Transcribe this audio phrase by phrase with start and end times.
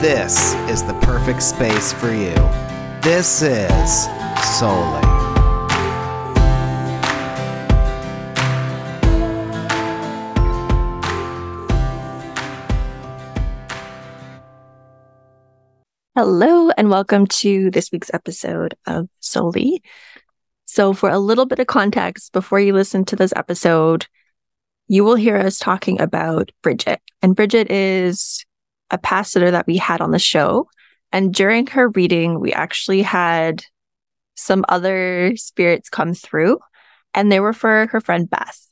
[0.00, 2.34] this is the perfect space for you.
[3.02, 4.06] This is
[4.38, 5.02] Souly.
[16.14, 19.80] Hello, and welcome to this week's episode of Souly.
[20.66, 24.06] So, for a little bit of context before you listen to this episode,
[24.86, 27.00] you will hear us talking about Bridget.
[27.20, 28.44] And Bridget is
[28.90, 30.68] a past sitter that we had on the show.
[31.12, 33.64] And during her reading, we actually had
[34.34, 36.58] some other spirits come through,
[37.14, 38.66] and they were for her friend Beth.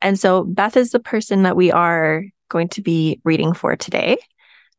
[0.00, 4.18] And so Beth is the person that we are going to be reading for today.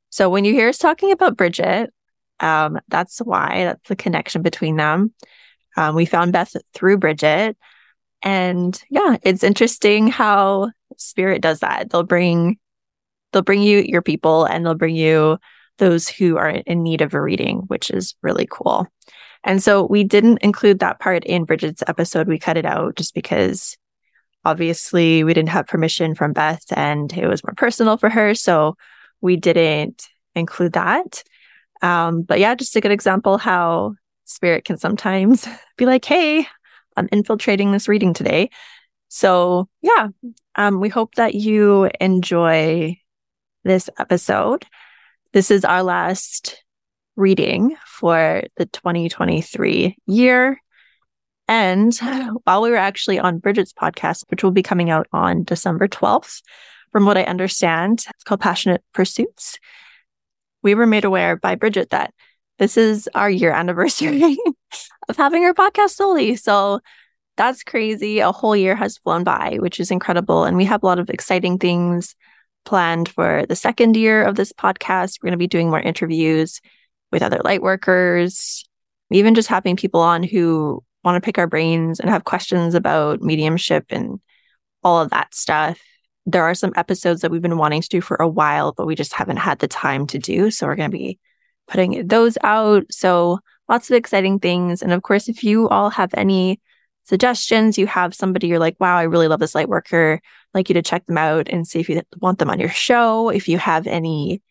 [0.10, 1.92] So when you hear us talking about Bridget,
[2.40, 5.14] um, that's why, that's the connection between them.
[5.78, 7.58] Um, we found Beth through Bridget.
[8.22, 11.90] And yeah, it's interesting how spirit does that.
[11.90, 12.58] They'll bring
[13.36, 15.38] they'll bring you your people and they'll bring you
[15.78, 18.88] those who are in need of a reading, which is really cool.
[19.44, 22.30] And so we didn't include that part in Bridget's episode.
[22.30, 23.76] We cut it out just because
[24.46, 28.34] obviously we didn't have permission from Beth and it was more personal for her.
[28.36, 28.78] So
[29.20, 31.22] we didn't include that.
[31.82, 35.46] Um, but yeah, just a good example how spirit can sometimes
[35.78, 36.48] be like, hey,
[36.96, 38.50] I'm infiltrating this reading today.
[39.10, 40.08] So yeah,
[40.56, 42.98] um, we hope that you enjoy
[43.66, 44.66] this episode.
[45.34, 46.64] This is our last
[47.18, 50.62] reading for the 2023 year.
[51.48, 51.94] And
[52.44, 56.42] while we were actually on Bridget's podcast, which will be coming out on December 12th,
[56.92, 59.60] from what I understand, it's called Passionate Pursuits.
[60.62, 62.14] We were made aware by Bridget that
[62.58, 64.38] this is our year anniversary
[65.10, 66.40] of having our podcast Souly.
[66.40, 66.80] So
[67.36, 68.20] that's crazy.
[68.20, 70.46] A whole year has flown by, which is incredible.
[70.46, 72.16] And we have a lot of exciting things
[72.66, 75.20] planned for the second year of this podcast.
[75.22, 76.60] We're going to be doing more interviews
[77.12, 78.68] with other light workers,
[79.12, 83.22] even just having people on who want to pick our brains and have questions about
[83.22, 84.20] mediumship and
[84.84, 85.80] all of that stuff.
[86.26, 88.96] There are some episodes that we've been wanting to do for a while, but we
[88.96, 90.50] just haven't had the time to do.
[90.50, 91.20] So we're going to be
[91.68, 92.86] putting those out.
[92.92, 93.40] So
[93.70, 94.82] lots of exciting things.
[94.82, 96.60] And of course, if you all have any
[97.06, 100.70] suggestions, you have somebody you're like, wow, I really love this light worker, I'd like
[100.70, 103.30] you to check them out and see if you want them on your show.
[103.30, 104.42] If you have any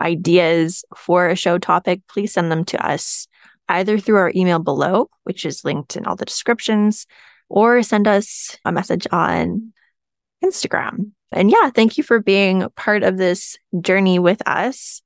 [0.00, 3.28] ideas for a show topic, please send them to us
[3.68, 7.06] either through our email below, which is linked in all the descriptions,
[7.48, 9.72] or send us a message on
[10.44, 11.12] Instagram.
[11.32, 15.02] And yeah, thank you for being part of this journey with us.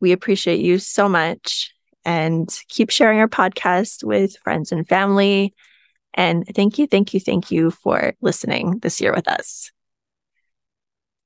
[0.00, 1.74] We appreciate you so much
[2.04, 5.54] and keep sharing our podcast with friends and family
[6.14, 9.70] and thank you, thank you, thank you for listening this year with us.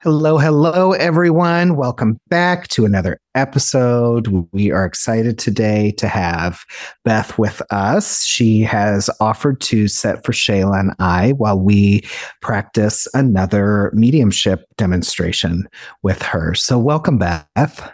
[0.02, 1.74] Hello, hello, everyone.
[1.74, 4.28] Welcome back to another episode.
[4.52, 6.60] We are excited today to have
[7.04, 8.24] Beth with us.
[8.24, 12.02] She has offered to set for Shayla and I while we
[12.42, 15.68] practice another mediumship demonstration
[16.04, 16.54] with her.
[16.54, 17.92] So, welcome, Beth.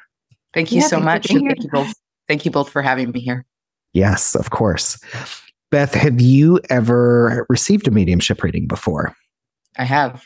[0.53, 1.29] Thank you yeah, so much.
[1.29, 1.95] Thank you both.
[2.29, 3.47] Thank you both for having me here.
[3.95, 4.99] Yes, of course.
[5.75, 9.13] Beth, have you ever received a mediumship reading before?
[9.77, 10.25] I have.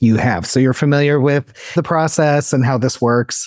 [0.00, 0.46] You have.
[0.46, 3.46] So you're familiar with the process and how this works?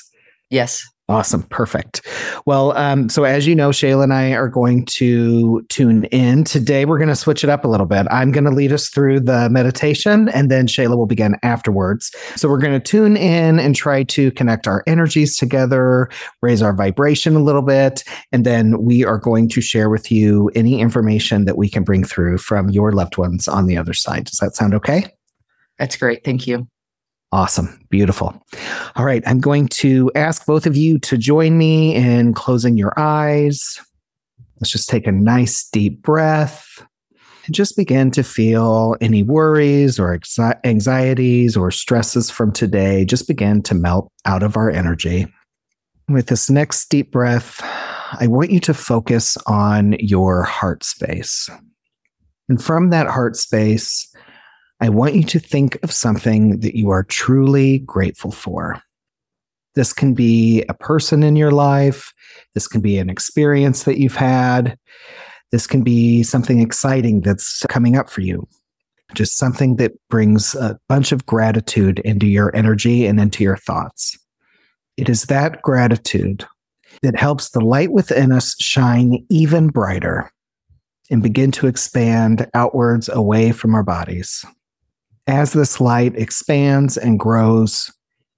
[0.51, 0.87] Yes.
[1.09, 1.41] Awesome.
[1.41, 2.05] Perfect.
[2.45, 6.43] Well, um, so as you know, Shayla and I are going to tune in.
[6.43, 8.05] Today, we're going to switch it up a little bit.
[8.11, 12.15] I'm going to lead us through the meditation, and then Shayla will begin afterwards.
[12.35, 16.11] So we're going to tune in and try to connect our energies together,
[16.43, 20.51] raise our vibration a little bit, and then we are going to share with you
[20.53, 24.25] any information that we can bring through from your loved ones on the other side.
[24.25, 25.07] Does that sound okay?
[25.79, 26.23] That's great.
[26.23, 26.67] Thank you.
[27.31, 27.79] Awesome.
[27.89, 28.41] Beautiful.
[28.95, 29.21] All right.
[29.27, 33.79] I'm going to ask both of you to join me in closing your eyes.
[34.59, 36.67] Let's just take a nice deep breath
[37.45, 40.19] and just begin to feel any worries or
[40.65, 43.05] anxieties or stresses from today.
[43.05, 45.27] Just begin to melt out of our energy.
[46.07, 47.59] With this next deep breath,
[48.19, 51.47] I want you to focus on your heart space.
[52.49, 54.08] And from that heart space,
[54.81, 58.81] I want you to think of something that you are truly grateful for.
[59.75, 62.13] This can be a person in your life,
[62.53, 64.77] this can be an experience that you've had,
[65.51, 68.47] this can be something exciting that's coming up for you.
[69.15, 74.17] Just something that brings a bunch of gratitude into your energy and into your thoughts.
[74.97, 76.45] It is that gratitude
[77.01, 80.31] that helps the light within us shine even brighter
[81.09, 84.45] and begin to expand outwards away from our bodies.
[85.29, 87.91] As this light expands and grows,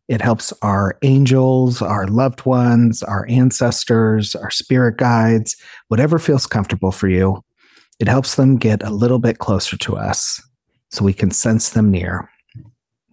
[0.09, 5.55] it helps our angels, our loved ones, our ancestors, our spirit guides,
[5.87, 7.41] whatever feels comfortable for you.
[8.01, 10.41] It helps them get a little bit closer to us
[10.89, 12.29] so we can sense them near.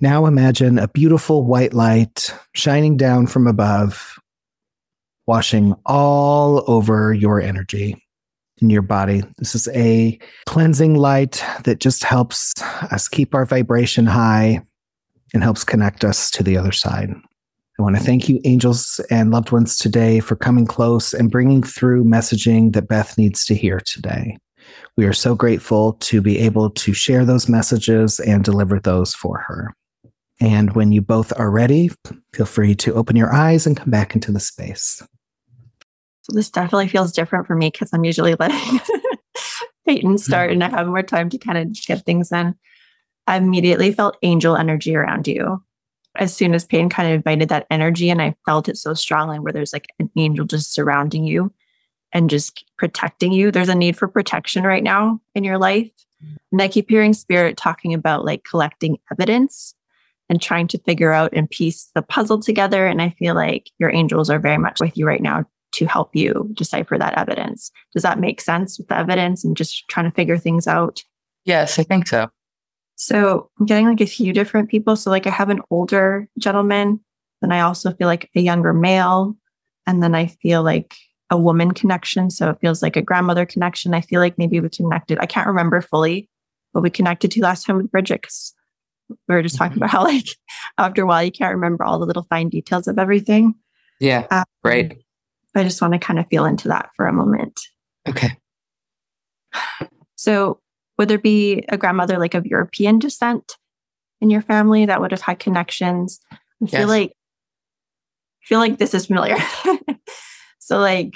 [0.01, 4.19] Now imagine a beautiful white light shining down from above,
[5.29, 7.97] washing all over your energy
[8.61, 9.23] in your body.
[9.39, 12.55] This is a cleansing light that just helps
[12.91, 14.63] us keep our vibration high
[15.35, 17.11] and helps connect us to the other side.
[17.79, 21.63] I want to thank you, angels and loved ones, today for coming close and bringing
[21.63, 24.37] through messaging that Beth needs to hear today.
[24.97, 29.39] We are so grateful to be able to share those messages and deliver those for
[29.39, 29.73] her.
[30.41, 31.91] And when you both are ready,
[32.33, 35.03] feel free to open your eyes and come back into the space.
[36.29, 38.81] This definitely feels different for me because I'm usually letting
[39.87, 40.17] Payton mm-hmm.
[40.17, 42.55] start and I have more time to kind of get things in.
[43.27, 45.63] I immediately felt angel energy around you.
[46.17, 49.39] As soon as Payton kind of invited that energy, and I felt it so strongly
[49.39, 51.53] where there's like an angel just surrounding you
[52.13, 53.51] and just protecting you.
[53.51, 55.91] There's a need for protection right now in your life.
[56.25, 56.37] Mm-hmm.
[56.53, 59.75] And I keep hearing spirit talking about like collecting evidence
[60.29, 62.87] and trying to figure out and piece the puzzle together.
[62.87, 65.47] And I feel like your angels are very much with you right now
[65.79, 67.71] to help you decipher that evidence.
[67.95, 71.03] Does that make sense with the evidence and just trying to figure things out?
[71.45, 72.29] Yes, I think so.
[72.97, 74.97] So I'm getting like a few different people.
[74.97, 77.01] So like I have an older gentleman,
[77.41, 79.37] then I also feel like a younger male,
[79.87, 80.97] and then I feel like
[81.31, 82.31] a woman connection.
[82.31, 83.95] So it feels like a grandmother connection.
[83.95, 85.19] I feel like maybe we connected.
[85.21, 86.29] I can't remember fully,
[86.73, 88.53] what we connected to last time with Bridget because
[89.09, 89.85] we were just talking mm-hmm.
[89.85, 90.27] about how like
[90.77, 93.55] after a while you can't remember all the little fine details of everything.
[94.01, 94.27] Yeah.
[94.31, 94.99] Um, right.
[95.59, 97.61] I just want to kind of feel into that for a moment.
[98.09, 98.37] Okay.
[100.17, 100.61] So,
[100.99, 103.57] would there be a grandmother like of European descent
[104.21, 106.21] in your family that would have had connections?
[106.33, 106.73] I yes.
[106.73, 107.13] feel like
[108.43, 109.37] I feel like this is familiar.
[110.59, 111.15] so, like,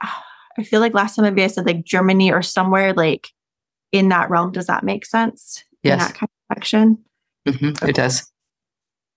[0.00, 3.28] I feel like last time maybe I said like Germany or somewhere like
[3.92, 4.52] in that realm.
[4.52, 5.62] Does that make sense?
[5.82, 5.92] Yes.
[5.92, 7.04] In that kind of connection.
[7.46, 7.88] Mm-hmm.
[7.88, 8.30] It does.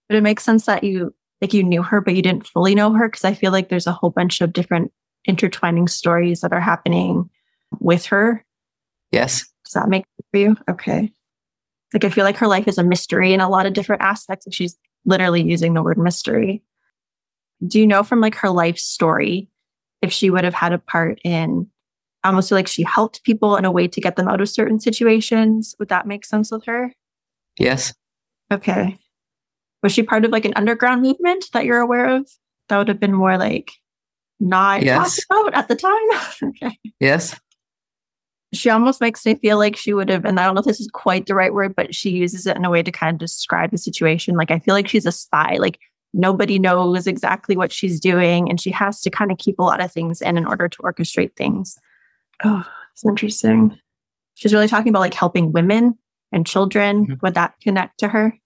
[0.10, 2.94] But it makes sense that you like you knew her, but you didn't fully know
[2.94, 3.08] her?
[3.08, 4.92] Because I feel like there's a whole bunch of different
[5.26, 7.30] intertwining stories that are happening
[7.80, 8.44] with her.
[9.12, 9.46] Yes.
[9.66, 10.58] Does that make sense for you?
[10.70, 11.12] Okay.
[11.94, 14.46] Like I feel like her life is a mystery in a lot of different aspects.
[14.46, 16.64] And she's literally using the word mystery.
[17.66, 19.50] Do you know from like her life story
[20.02, 21.68] if she would have had a part in
[22.24, 25.76] almost like she helped people in a way to get them out of certain situations?
[25.80, 26.94] Would that make sense with her?
[27.58, 27.94] Yes.
[28.52, 28.98] Okay.
[29.88, 32.30] Was she part of like an underground movement that you're aware of?
[32.68, 33.72] That would have been more like
[34.38, 35.26] not yes.
[35.28, 36.10] talked about at the time.
[36.44, 36.78] okay.
[37.00, 37.40] Yes.
[38.54, 40.82] She almost makes me feel like she would have, and I don't know if this
[40.82, 43.18] is quite the right word, but she uses it in a way to kind of
[43.18, 44.36] describe the situation.
[44.36, 45.56] Like I feel like she's a spy.
[45.58, 45.80] Like
[46.14, 49.80] nobody knows exactly what she's doing, and she has to kind of keep a lot
[49.80, 51.78] of things in in order to orchestrate things.
[52.44, 53.80] Oh, it's interesting.
[54.34, 55.98] She's really talking about like helping women
[56.34, 57.06] and children.
[57.06, 57.14] Mm-hmm.
[57.22, 58.38] Would that connect to her?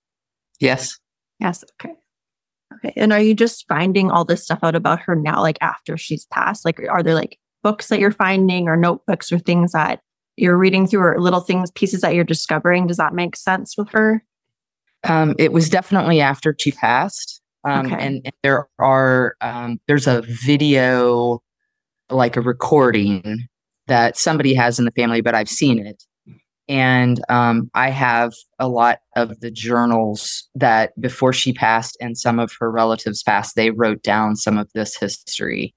[0.59, 0.99] Yes.
[1.41, 1.63] Yes.
[1.81, 1.95] Okay.
[2.75, 2.93] Okay.
[2.95, 6.25] And are you just finding all this stuff out about her now, like after she's
[6.27, 6.63] passed?
[6.63, 9.99] Like, are there like books that you're finding or notebooks or things that
[10.37, 12.87] you're reading through or little things, pieces that you're discovering?
[12.87, 14.23] Does that make sense with her?
[15.03, 17.41] Um, it was definitely after she passed.
[17.63, 17.95] Um, okay.
[17.95, 21.41] and, and, there are, um, there's a video,
[22.09, 23.47] like a recording
[23.87, 26.03] that somebody has in the family, but I've seen it
[26.71, 32.39] and um, I have a lot of the journals that before she passed and some
[32.39, 35.75] of her relatives passed, they wrote down some of this history.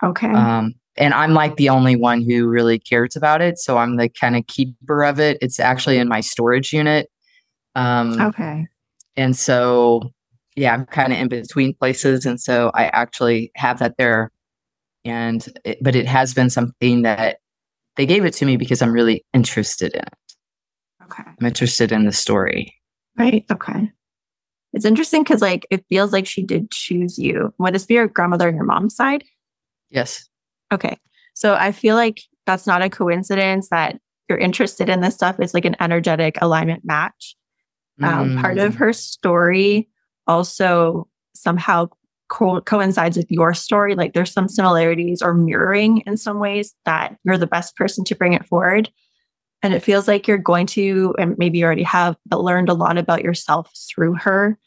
[0.00, 0.30] Okay.
[0.30, 3.58] Um, and I'm like the only one who really cares about it.
[3.58, 5.38] So I'm the kind of keeper of it.
[5.42, 7.10] It's actually in my storage unit.
[7.74, 8.68] Um, okay.
[9.16, 10.12] And so,
[10.54, 12.24] yeah, I'm kind of in between places.
[12.24, 14.30] And so I actually have that there.
[15.04, 17.38] And, it, but it has been something that
[17.96, 20.27] they gave it to me because I'm really interested in it.
[21.10, 21.24] Okay.
[21.26, 22.74] I'm interested in the story.
[23.16, 23.44] Right.
[23.50, 23.90] Okay.
[24.72, 27.52] It's interesting because like it feels like she did choose you.
[27.58, 29.24] Would this be your grandmother on your mom's side?
[29.90, 30.28] Yes.
[30.72, 30.98] Okay.
[31.34, 33.98] So I feel like that's not a coincidence that
[34.28, 35.36] you're interested in this stuff.
[35.38, 37.34] It's like an energetic alignment match.
[38.02, 38.40] Um, mm.
[38.40, 38.76] Part of mm.
[38.76, 39.88] her story
[40.26, 41.88] also somehow
[42.28, 43.94] co- coincides with your story.
[43.94, 48.14] Like there's some similarities or mirroring in some ways that you're the best person to
[48.14, 48.90] bring it forward.
[49.62, 52.74] And it feels like you're going to, and maybe you already have, but learned a
[52.74, 54.58] lot about yourself through her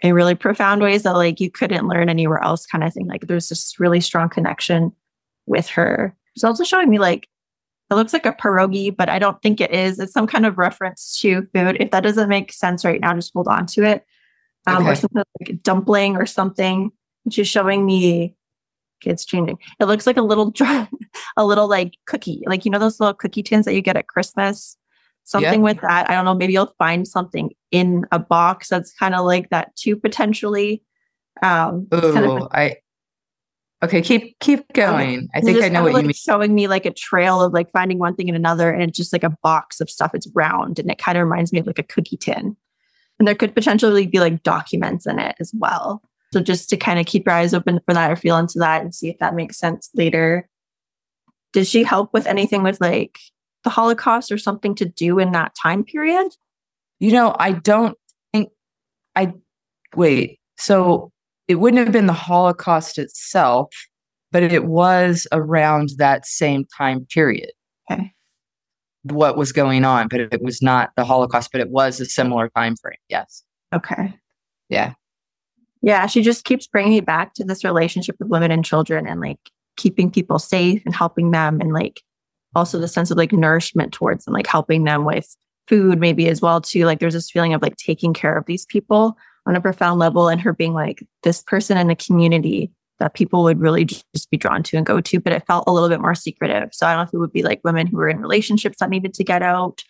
[0.00, 3.06] in really profound ways that like you couldn't learn anywhere else, kind of thing.
[3.06, 4.92] Like there's this really strong connection
[5.46, 6.14] with her.
[6.34, 7.28] It's also showing me like
[7.90, 9.98] it looks like a pierogi, but I don't think it is.
[9.98, 11.78] It's some kind of reference to food.
[11.80, 14.04] If that doesn't make sense right now, just hold on to it.
[14.66, 14.90] Um, okay.
[14.90, 16.90] Or something like a dumpling or something,
[17.24, 18.36] which is showing me
[19.00, 19.58] kids changing.
[19.80, 20.52] It looks like a little,
[21.36, 24.08] a little like cookie, like you know those little cookie tins that you get at
[24.08, 24.76] Christmas.
[25.24, 26.08] Something with that.
[26.08, 26.34] I don't know.
[26.34, 30.82] Maybe you'll find something in a box that's kind of like that too, potentially.
[31.42, 32.78] Um, Ooh, kind of I
[33.82, 35.28] Okay, keep keep going.
[35.34, 36.14] I think I know what like you mean.
[36.14, 39.12] Showing me like a trail of like finding one thing and another, and it's just
[39.12, 40.10] like a box of stuff.
[40.14, 42.56] It's round, and it kind of reminds me of like a cookie tin.
[43.18, 46.02] And there could potentially be like documents in it as well.
[46.32, 48.82] So just to kind of keep your eyes open for that or feel into that
[48.82, 50.48] and see if that makes sense later.
[51.52, 53.18] Did she help with anything with like
[53.64, 56.28] the Holocaust or something to do in that time period?
[57.00, 57.96] You know, I don't
[58.32, 58.50] think
[59.16, 59.32] I
[59.96, 60.38] wait.
[60.58, 61.10] So
[61.46, 63.72] it wouldn't have been the Holocaust itself,
[64.30, 67.50] but it was around that same time period.
[67.90, 68.12] Okay.
[69.04, 72.50] What was going on, but it was not the Holocaust, but it was a similar
[72.50, 72.98] time frame.
[73.08, 73.42] Yes.
[73.74, 74.14] Okay.
[74.68, 74.92] Yeah.
[75.82, 76.06] Yeah.
[76.06, 79.38] She just keeps bringing me back to this relationship with women and children and like
[79.76, 82.02] keeping people safe and helping them and like
[82.54, 85.36] also the sense of like nourishment towards them, like helping them with
[85.68, 86.84] food maybe as well too.
[86.84, 89.16] Like there's this feeling of like taking care of these people
[89.46, 93.44] on a profound level and her being like this person in the community that people
[93.44, 96.00] would really just be drawn to and go to, but it felt a little bit
[96.00, 96.70] more secretive.
[96.72, 98.90] So I don't know if it would be like women who were in relationships that
[98.90, 99.84] needed to get out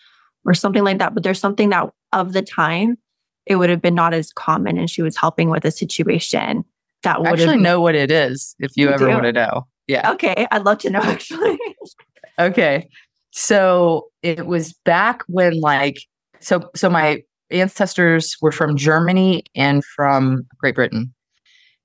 [0.44, 1.14] or something like that.
[1.14, 2.98] But there's something that of the time
[3.48, 6.64] it would have been not as common and she was helping with a situation
[7.02, 9.12] that would actually know what it is if you, you ever do?
[9.12, 9.66] want to know.
[9.86, 10.10] Yeah.
[10.12, 10.46] Okay.
[10.50, 11.58] I'd love to know actually.
[12.38, 12.88] okay.
[13.30, 16.00] So it was back when like
[16.40, 21.14] so so my ancestors were from Germany and from Great Britain.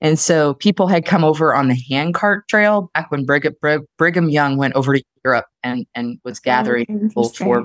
[0.00, 3.54] And so people had come over on the handcart trail back when Brigham,
[3.96, 7.64] Brigham Young went over to Europe and, and was oh, gathering oh, people for,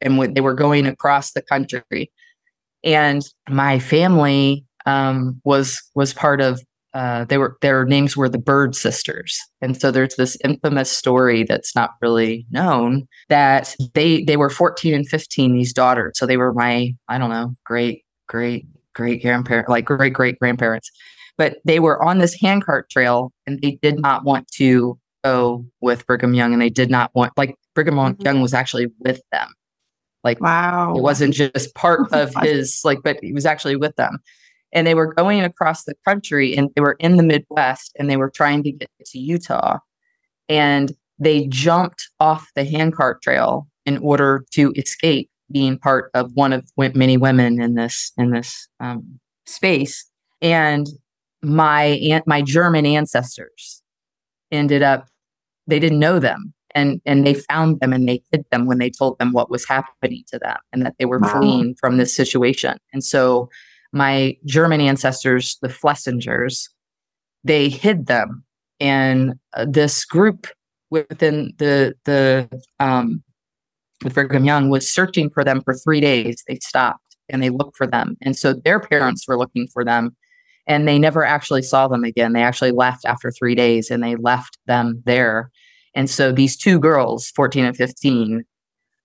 [0.00, 2.10] and when they were going across the country.
[2.84, 6.60] And my family um, was was part of
[6.94, 11.44] uh, they were their names were the Bird Sisters, and so there's this infamous story
[11.44, 16.38] that's not really known that they they were 14 and 15 these daughters, so they
[16.38, 20.90] were my I don't know great great great grandparent like great great grandparents,
[21.36, 26.06] but they were on this handcart trail and they did not want to go with
[26.06, 28.22] Brigham Young, and they did not want like Brigham mm-hmm.
[28.22, 29.52] Young was actually with them.
[30.24, 34.20] Like wow, it wasn't just part of his like, but he was actually with them
[34.72, 38.16] and they were going across the country and they were in the Midwest and they
[38.16, 39.78] were trying to get to Utah.
[40.48, 46.52] And they jumped off the handcart trail in order to escape being part of one
[46.52, 50.08] of many women in this in this um, space.
[50.42, 50.86] And
[51.42, 53.82] my aunt, my German ancestors
[54.50, 55.08] ended up
[55.66, 58.90] they didn't know them and and they found them and they hid them when they
[58.90, 61.38] told them what was happening to them and that they were wow.
[61.38, 62.78] fleeing from this situation.
[62.92, 63.48] And so
[63.92, 66.68] my German ancestors, the Flessingers,
[67.44, 68.44] they hid them.
[68.80, 70.46] And uh, this group
[70.90, 72.48] within the the
[72.80, 73.22] um,
[74.04, 76.44] with Brigham Young was searching for them for three days.
[76.46, 80.16] They stopped and they looked for them, and so their parents were looking for them,
[80.66, 82.32] and they never actually saw them again.
[82.32, 85.50] They actually left after three days, and they left them there.
[85.94, 88.44] And so these two girls, fourteen and fifteen,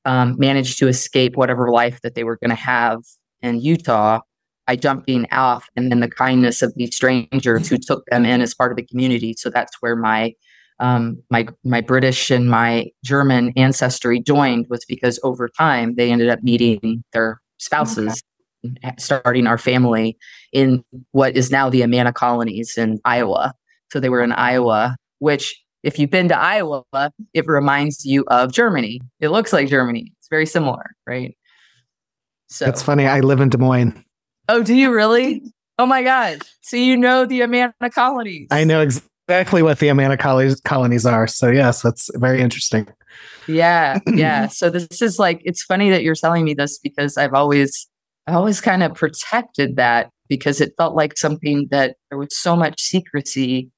[0.05, 2.99] um, managed to escape whatever life that they were going to have
[3.41, 4.19] in Utah
[4.67, 8.53] by jumping off and then the kindness of these strangers who took them in as
[8.53, 9.35] part of the community.
[9.37, 10.33] So that's where my
[10.79, 16.29] um, my my British and my German ancestry joined was because over time they ended
[16.29, 18.21] up meeting their spouses,
[18.65, 18.93] okay.
[18.97, 20.17] starting our family
[20.51, 23.53] in what is now the Amana colonies in Iowa.
[23.91, 26.83] So they were in Iowa, which if you've been to Iowa,
[27.33, 29.01] it reminds you of Germany.
[29.19, 30.11] It looks like Germany.
[30.17, 31.37] It's very similar, right?
[32.47, 33.05] So it's funny.
[33.05, 34.03] I live in Des Moines.
[34.47, 35.43] Oh, do you really?
[35.77, 36.39] Oh my God.
[36.61, 38.47] So you know the Amana colonies.
[38.51, 41.27] I know exactly what the Amana colonies, colonies are.
[41.27, 42.87] So, yes, that's very interesting.
[43.47, 43.99] Yeah.
[44.07, 44.47] Yeah.
[44.47, 47.87] so this is like, it's funny that you're telling me this because I've always,
[48.27, 52.55] I always kind of protected that because it felt like something that there was so
[52.55, 53.69] much secrecy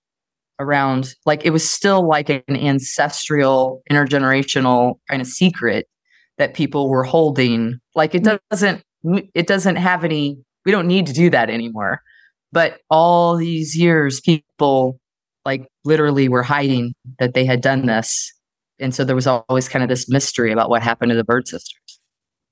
[0.59, 1.13] around.
[1.25, 5.87] Like it was still like an ancestral, intergenerational kind of secret
[6.37, 7.79] that people were holding.
[7.95, 8.39] Like it mm.
[8.49, 8.83] doesn't,
[9.33, 12.01] it doesn't have any we don't need to do that anymore.
[12.51, 14.99] But all these years, people
[15.45, 18.31] like literally were hiding that they had done this.
[18.79, 21.47] And so there was always kind of this mystery about what happened to the Bird
[21.47, 21.99] sisters.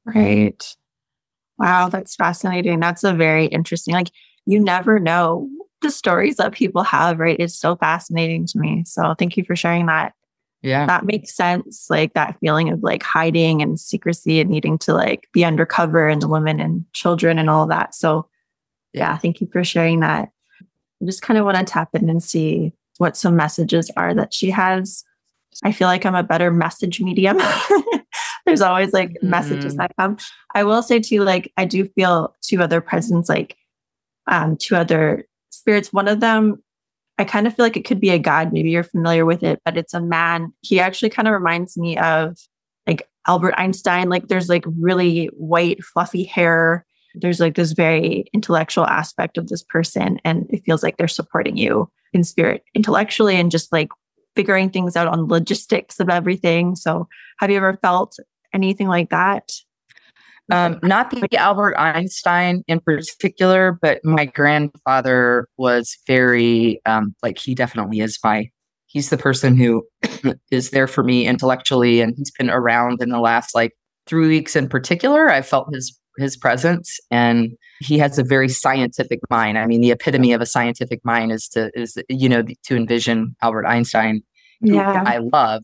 [0.06, 0.64] Right.
[1.58, 2.80] Wow, that's fascinating.
[2.80, 4.10] That's a very interesting, like,
[4.46, 5.50] you never know
[5.84, 7.38] the stories that people have, right?
[7.40, 8.84] It's so fascinating to me.
[8.86, 10.14] So thank you for sharing that.
[10.64, 10.86] Yeah.
[10.86, 11.88] That makes sense.
[11.90, 16.24] Like that feeling of like hiding and secrecy and needing to like be undercover and
[16.24, 17.94] women and children and all that.
[17.94, 18.28] So
[18.94, 20.30] yeah, thank you for sharing that.
[21.02, 24.34] I just kind of want to tap in and see what some messages are that
[24.34, 25.04] she has.
[25.64, 27.38] I feel like I'm a better message medium.
[28.46, 29.30] There's always like mm-hmm.
[29.30, 30.18] messages that come.
[30.56, 33.58] I will say too, like I do feel two other presents, like
[34.28, 35.28] um, two other
[35.64, 35.94] spirits.
[35.94, 36.62] One of them,
[37.18, 38.52] I kind of feel like it could be a god.
[38.52, 40.52] Maybe you're familiar with it, but it's a man.
[40.62, 42.38] He actually kind of reminds me of
[42.86, 44.10] like Albert Einstein.
[44.10, 46.86] Like there's like really white, fluffy hair.
[47.16, 51.56] There's like this very intellectual aspect of this person, and it feels like they're supporting
[51.56, 53.90] you in spirit intellectually and just like
[54.36, 56.76] figuring things out on logistics of everything.
[56.76, 57.08] So,
[57.40, 58.18] have you ever felt
[58.54, 59.52] anything like that?
[60.52, 67.56] Um, not the Albert Einstein in particular, but my grandfather was very um, like he
[67.56, 68.50] definitely is my
[68.88, 69.86] he's the person who
[70.52, 73.72] is there for me intellectually, and he's been around in the last like
[74.06, 75.30] three weeks in particular.
[75.30, 79.58] I felt his his presence, and he has a very scientific mind.
[79.58, 83.36] I mean, the epitome of a scientific mind is to is you know to envision
[83.42, 84.22] Albert Einstein,
[84.62, 85.04] yeah.
[85.06, 85.64] I love,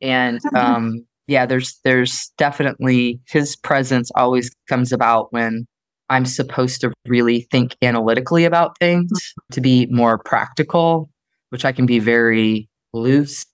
[0.00, 5.66] and um, yeah, there's there's definitely his presence always comes about when
[6.08, 9.10] I'm supposed to really think analytically about things,
[9.52, 11.10] to be more practical,
[11.50, 13.44] which I can be very loose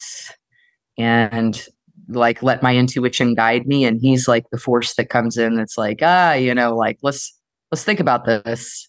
[0.98, 1.66] and
[2.08, 5.78] like let my intuition guide me and he's like the force that comes in that's
[5.78, 7.32] like ah you know like let's
[7.70, 8.88] let's think about this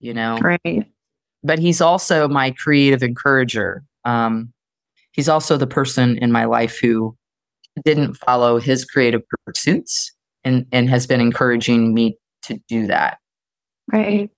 [0.00, 0.38] you know?
[0.38, 0.86] Right.
[1.42, 3.82] But he's also my creative encourager.
[4.04, 4.52] Um
[5.12, 7.16] he's also the person in my life who
[7.84, 10.12] didn't follow his creative pursuits
[10.44, 13.18] and and has been encouraging me to do that.
[13.92, 14.30] Right.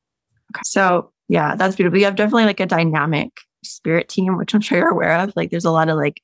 [0.52, 0.60] Okay.
[0.64, 1.98] So yeah, that's beautiful.
[1.98, 3.30] You have definitely like a dynamic
[3.64, 5.32] spirit team, which I'm sure you're aware of.
[5.36, 6.20] Like there's a lot of like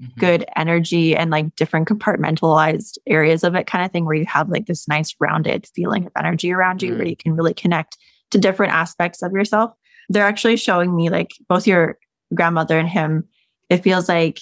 [0.00, 0.20] mm-hmm.
[0.20, 4.48] good energy and like different compartmentalized areas of it kind of thing where you have
[4.48, 6.98] like this nice rounded feeling of energy around you mm-hmm.
[6.98, 7.96] where you can really connect
[8.30, 9.72] to different aspects of yourself.
[10.08, 11.98] They're actually showing me like both your
[12.34, 13.28] grandmother and him,
[13.68, 14.40] it feels like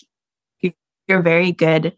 [1.08, 1.96] you're very good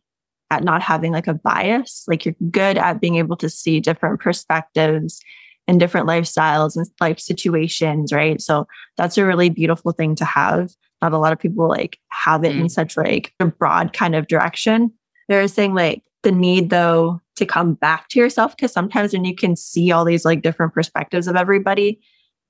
[0.50, 2.04] at not having like a bias.
[2.08, 5.20] Like you're good at being able to see different perspectives
[5.68, 8.40] and different lifestyles and life situations, right?
[8.40, 10.70] So that's a really beautiful thing to have.
[11.02, 12.62] Not a lot of people like have it mm.
[12.62, 14.92] in such like a broad kind of direction.
[15.28, 19.34] They're saying like the need though to come back to yourself because sometimes when you
[19.34, 22.00] can see all these like different perspectives of everybody,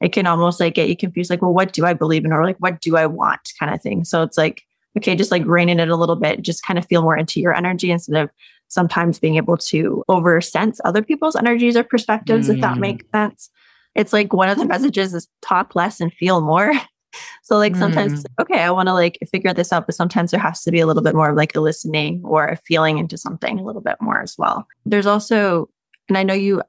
[0.00, 2.44] it can almost like get you confused like well what do i believe in or
[2.44, 4.62] like what do i want kind of thing so it's like
[4.96, 7.54] okay, just like reining it a little bit, just kind of feel more into your
[7.54, 8.30] energy instead of
[8.68, 12.54] sometimes being able to over sense other people's energies or perspectives, mm.
[12.54, 12.80] if that mm.
[12.80, 13.50] makes sense.
[13.94, 16.72] It's like one of the messages is talk less and feel more.
[17.42, 18.26] so like sometimes, mm.
[18.40, 20.86] okay, I want to like figure this out, but sometimes there has to be a
[20.86, 23.96] little bit more of like a listening or a feeling into something a little bit
[24.00, 24.66] more as well.
[24.86, 25.68] There's also,
[26.08, 26.62] and I know you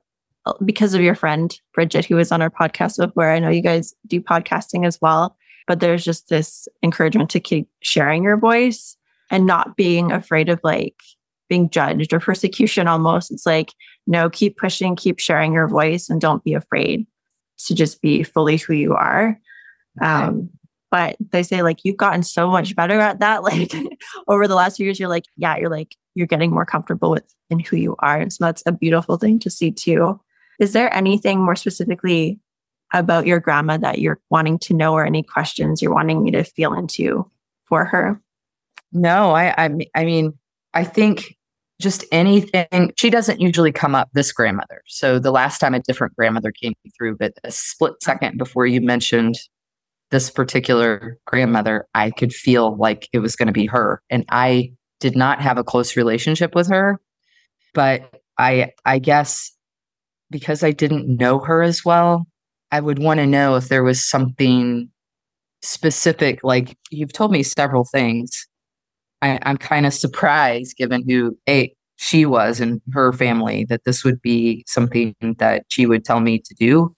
[0.47, 3.61] uh, because of your friend Bridget, who was on our podcast before, I know you
[3.61, 5.37] guys do podcasting as well
[5.71, 8.97] but there's just this encouragement to keep sharing your voice
[9.29, 10.97] and not being afraid of like
[11.47, 13.31] being judged or persecution almost.
[13.31, 13.71] It's like,
[14.05, 17.07] no, keep pushing, keep sharing your voice and don't be afraid
[17.67, 19.39] to just be fully who you are.
[20.01, 20.11] Okay.
[20.11, 20.49] Um,
[20.89, 23.41] but they say like you've gotten so much better at that.
[23.43, 23.73] Like
[24.27, 27.33] over the last few years, you're like, yeah, you're like, you're getting more comfortable with
[27.49, 28.19] in who you are.
[28.19, 30.19] And so that's a beautiful thing to see too.
[30.59, 32.41] Is there anything more specifically
[32.93, 36.43] about your grandma that you're wanting to know or any questions you're wanting me to
[36.43, 37.29] feel into
[37.65, 38.21] for her?
[38.91, 40.37] No, I, I, I mean,
[40.73, 41.37] I think
[41.81, 42.93] just anything.
[42.97, 44.09] She doesn't usually come up.
[44.13, 44.83] This grandmother.
[44.85, 48.81] So the last time a different grandmother came through, but a split second before you
[48.81, 49.35] mentioned
[50.11, 54.73] this particular grandmother, I could feel like it was going to be her, and I
[54.99, 56.99] did not have a close relationship with her,
[57.73, 59.51] but I, I guess
[60.29, 62.27] because I didn't know her as well,
[62.71, 64.89] I would want to know if there was something
[65.61, 66.43] specific.
[66.43, 68.47] Like you've told me several things.
[69.21, 74.03] I, am kind of surprised, given who a she was and her family, that this
[74.03, 76.95] would be something that she would tell me to do.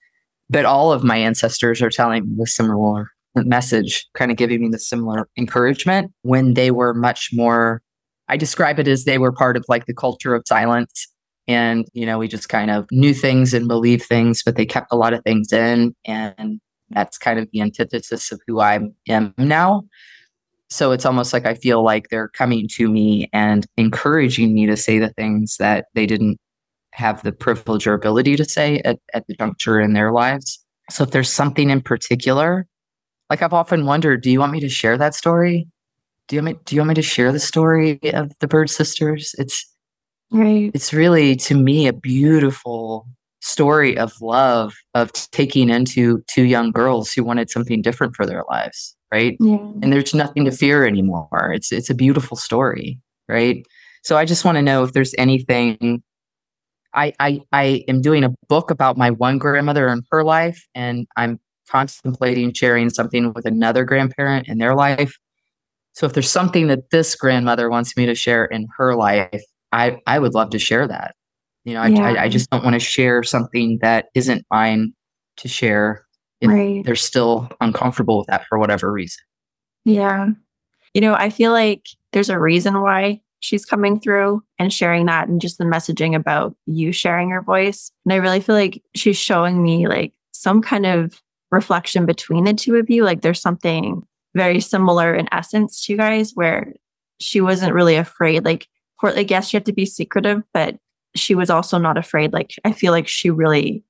[0.48, 4.68] But all of my ancestors are telling me the similar message, kind of giving me
[4.70, 7.82] the similar encouragement when they were much more.
[8.28, 11.08] I describe it as they were part of like the culture of silence
[11.46, 14.88] and, you know, we just kind of knew things and believed things, but they kept
[14.90, 15.94] a lot of things in.
[16.04, 19.84] And that's kind of the antithesis of who I am now.
[20.70, 24.76] So it's almost like I feel like they're coming to me and encouraging me to
[24.76, 26.38] say the things that they didn't
[26.92, 30.64] have the privilege or ability to say at, at the juncture in their lives.
[30.90, 32.66] So if there's something in particular,
[33.30, 35.66] like I've often wondered, do you want me to share that story?
[36.28, 38.70] Do you want me, do you want me to share the story of the Bird
[38.70, 39.34] Sisters?
[39.38, 39.66] It's
[40.34, 40.70] right.
[40.74, 43.06] It's really to me a beautiful
[43.44, 48.42] story of love of taking into two young girls who wanted something different for their
[48.48, 49.58] lives right yeah.
[49.82, 53.66] and there's nothing to fear anymore it's it's a beautiful story right
[54.02, 56.02] so i just want to know if there's anything
[56.94, 61.06] I, I i am doing a book about my one grandmother and her life and
[61.18, 65.18] i'm contemplating sharing something with another grandparent in their life
[65.92, 70.00] so if there's something that this grandmother wants me to share in her life i
[70.06, 71.14] i would love to share that
[71.64, 72.02] you know, yeah.
[72.02, 74.92] I, I, just don't want to share something that isn't mine
[75.38, 76.04] to share
[76.40, 76.84] if right.
[76.84, 79.22] they're still uncomfortable with that for whatever reason.
[79.86, 80.28] Yeah.
[80.92, 85.28] You know, I feel like there's a reason why she's coming through and sharing that
[85.28, 87.90] and just the messaging about you sharing your voice.
[88.04, 92.52] And I really feel like she's showing me like some kind of reflection between the
[92.52, 93.04] two of you.
[93.04, 94.02] Like there's something
[94.34, 96.74] very similar in essence to you guys where
[97.20, 98.44] she wasn't really afraid.
[98.44, 98.68] Like,
[99.04, 100.78] for, I guess you have to be secretive, but
[101.14, 102.32] she was also not afraid.
[102.32, 103.84] Like, I feel like she really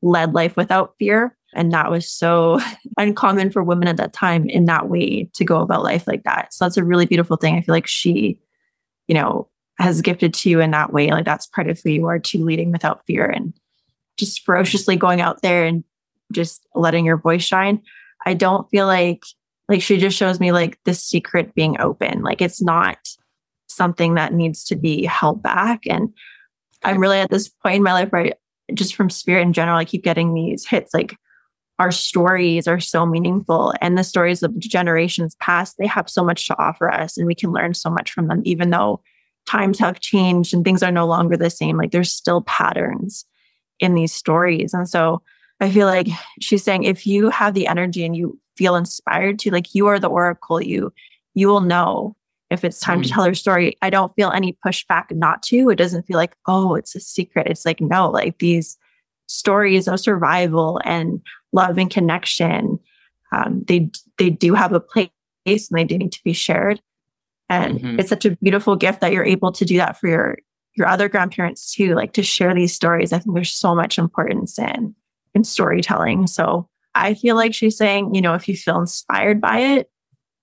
[0.00, 1.36] led life without fear.
[1.54, 2.58] And that was so
[2.96, 6.54] uncommon for women at that time in that way to go about life like that.
[6.54, 7.56] So that's a really beautiful thing.
[7.56, 8.40] I feel like she,
[9.06, 11.10] you know, has gifted to you in that way.
[11.10, 13.52] Like that's part of who you are too, leading without fear and
[14.16, 15.84] just ferociously going out there and
[16.32, 17.82] just letting your voice shine.
[18.24, 19.24] I don't feel like
[19.68, 22.22] like she just shows me like the secret being open.
[22.22, 22.98] Like it's not
[23.78, 25.86] something that needs to be held back.
[25.86, 26.12] And
[26.84, 28.32] I'm really at this point in my life where I,
[28.74, 31.16] just from spirit in general, I keep getting these hits like
[31.78, 36.46] our stories are so meaningful and the stories of generations past, they have so much
[36.48, 39.00] to offer us and we can learn so much from them, even though
[39.46, 41.76] times have changed and things are no longer the same.
[41.76, 43.24] Like there's still patterns
[43.78, 44.74] in these stories.
[44.74, 45.22] And so
[45.60, 46.08] I feel like
[46.40, 49.98] she's saying if you have the energy and you feel inspired to, like you are
[49.98, 50.92] the oracle, you
[51.34, 52.16] you will know
[52.50, 53.04] if it's time mm.
[53.04, 55.68] to tell her story, I don't feel any pushback not to.
[55.70, 57.46] It doesn't feel like, oh, it's a secret.
[57.46, 58.78] It's like, no, like these
[59.26, 61.20] stories of survival and
[61.52, 62.78] love and connection,
[63.32, 65.10] um, they they do have a place
[65.46, 66.80] and they do need to be shared.
[67.50, 68.00] And mm-hmm.
[68.00, 70.38] it's such a beautiful gift that you're able to do that for your
[70.74, 73.12] your other grandparents too, like to share these stories.
[73.12, 74.94] I think there's so much importance in
[75.34, 76.26] in storytelling.
[76.26, 79.90] So I feel like she's saying, you know, if you feel inspired by it,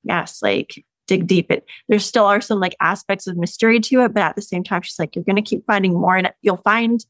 [0.03, 1.51] yes, like dig deep.
[1.51, 4.63] It there still are some like aspects of mystery to it, but at the same
[4.63, 7.05] time, she's like, you're going to keep finding more, and you'll find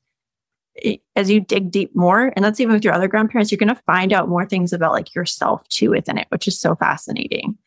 [1.15, 3.81] as you dig deep more, and that's even with your other grandparents, you're going to
[3.85, 7.57] find out more things about like yourself too within it, which is so fascinating.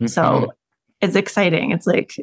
[0.00, 0.06] Mm-hmm.
[0.06, 0.52] So
[1.00, 1.72] it's exciting.
[1.72, 2.16] It's like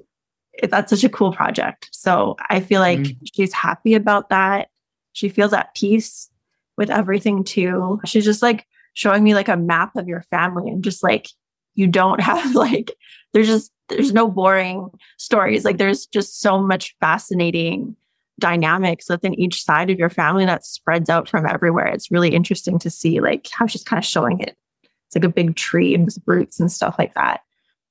[0.53, 1.89] it, that's such a cool project.
[1.91, 3.25] So I feel like mm-hmm.
[3.33, 4.69] she's happy about that.
[5.13, 6.29] She feels at peace
[6.77, 7.99] with everything too.
[8.05, 11.27] She's just like showing me like a map of your family and just like
[11.75, 12.93] you don't have like
[13.33, 15.65] there's just there's no boring stories.
[15.65, 17.95] Like there's just so much fascinating
[18.39, 21.87] dynamics within each side of your family that spreads out from everywhere.
[21.87, 24.57] It's really interesting to see like how she's kind of showing it.
[24.83, 27.41] It's like a big tree and roots and stuff like that.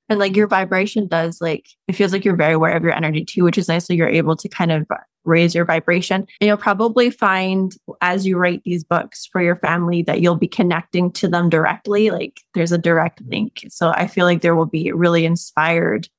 [0.09, 3.23] And like your vibration does like it feels like you're very aware of your energy
[3.23, 4.85] too which is nice so you're able to kind of
[5.23, 6.27] raise your vibration.
[6.39, 10.47] And you'll probably find as you write these books for your family that you'll be
[10.47, 12.09] connecting to them directly.
[12.09, 13.65] Like there's a direct link.
[13.69, 16.09] So I feel like there will be really inspired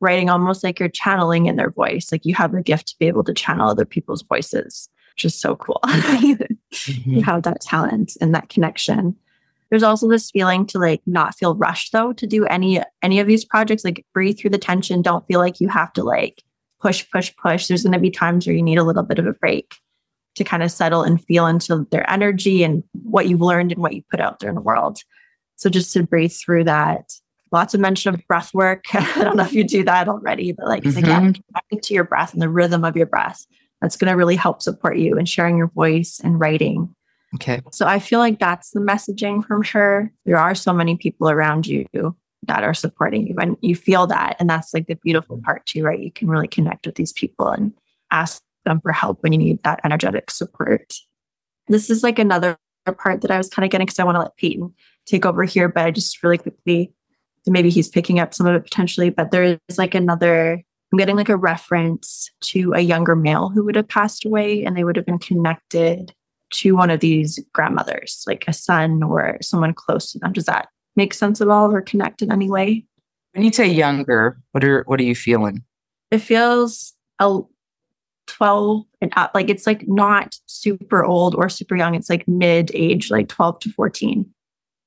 [0.00, 2.10] writing almost like you're channeling in their voice.
[2.10, 5.34] Like you have a gift to be able to channel other people's voices, which is
[5.34, 5.80] so cool.
[5.84, 7.10] mm-hmm.
[7.10, 9.16] You have that talent and that connection.
[9.68, 13.28] There's also this feeling to like not feel rushed though to do any any of
[13.28, 13.84] these projects.
[13.84, 15.00] Like breathe through the tension.
[15.00, 16.42] Don't feel like you have to like
[16.80, 19.26] push, push, push, there's going to be times where you need a little bit of
[19.26, 19.74] a break
[20.36, 23.94] to kind of settle and feel into their energy and what you've learned and what
[23.94, 25.00] you put out there in the world.
[25.56, 27.12] So just to breathe through that.
[27.52, 28.84] Lots of mention of breath work.
[28.94, 30.98] I don't know if you do that already, but like mm-hmm.
[30.98, 33.44] again, connecting to your breath and the rhythm of your breath.
[33.80, 36.94] That's going to really help support you in sharing your voice and writing.
[37.34, 37.60] Okay.
[37.72, 40.12] So I feel like that's the messaging from her.
[40.26, 41.86] There are so many people around you
[42.44, 45.42] that are supporting you and you feel that and that's like the beautiful mm.
[45.42, 46.00] part too right?
[46.00, 47.72] You can really connect with these people and
[48.10, 50.94] ask them for help when you need that energetic support.
[51.68, 52.56] This is like another
[52.98, 54.74] part that i was kind of getting because i want to let payton
[55.06, 56.92] take over here but i just really quickly
[57.46, 61.14] maybe he's picking up some of it potentially but there is like another i'm getting
[61.14, 64.96] like a reference to a younger male who would have passed away and they would
[64.96, 66.12] have been connected
[66.50, 70.32] to one of these grandmothers, like a son or someone close to them.
[70.32, 70.68] Does that
[71.00, 72.84] make sense at all or connect in any way?
[73.32, 75.64] When you say younger, what are what are you feeling?
[76.10, 77.40] It feels a
[78.26, 79.30] 12 and up.
[79.34, 81.94] Like it's like not super old or super young.
[81.94, 84.26] It's like mid age, like 12 to 14.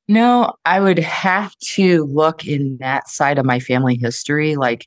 [0.08, 4.56] No, I would have to look in that side of my family history.
[4.56, 4.86] Like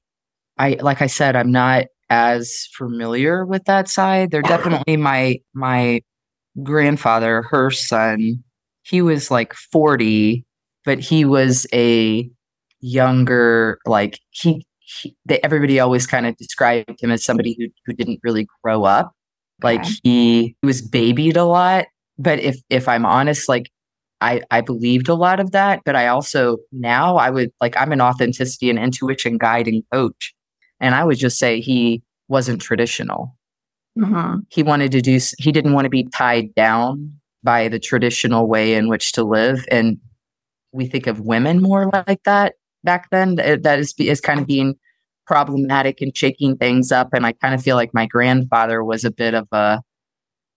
[0.59, 4.31] I like I said, I'm not as familiar with that side.
[4.31, 6.03] They're definitely my my
[6.63, 8.45] grandfather, her son,
[8.87, 10.46] he was like 40,
[10.87, 12.31] but he was a
[12.81, 17.93] younger, like he, he they, everybody always kind of described him as somebody who who
[17.93, 19.13] didn't really grow up.
[19.63, 19.91] Like okay.
[20.03, 21.87] he, he was babied a lot.
[22.19, 23.71] But if if I'm honest, like
[24.23, 27.93] I, I believed a lot of that, but I also now I would like I'm
[27.93, 30.35] an authenticity and intuition guide and coach.
[30.81, 33.37] And I would just say he wasn't traditional.
[33.99, 34.41] Mm-hmm.
[34.49, 38.75] He wanted to do, he didn't want to be tied down by the traditional way
[38.75, 39.65] in which to live.
[39.71, 39.99] And
[40.73, 43.37] we think of women more like that back then.
[43.37, 44.75] That is, is kind of being
[45.27, 47.09] problematic and shaking things up.
[47.13, 49.81] And I kind of feel like my grandfather was a bit of a,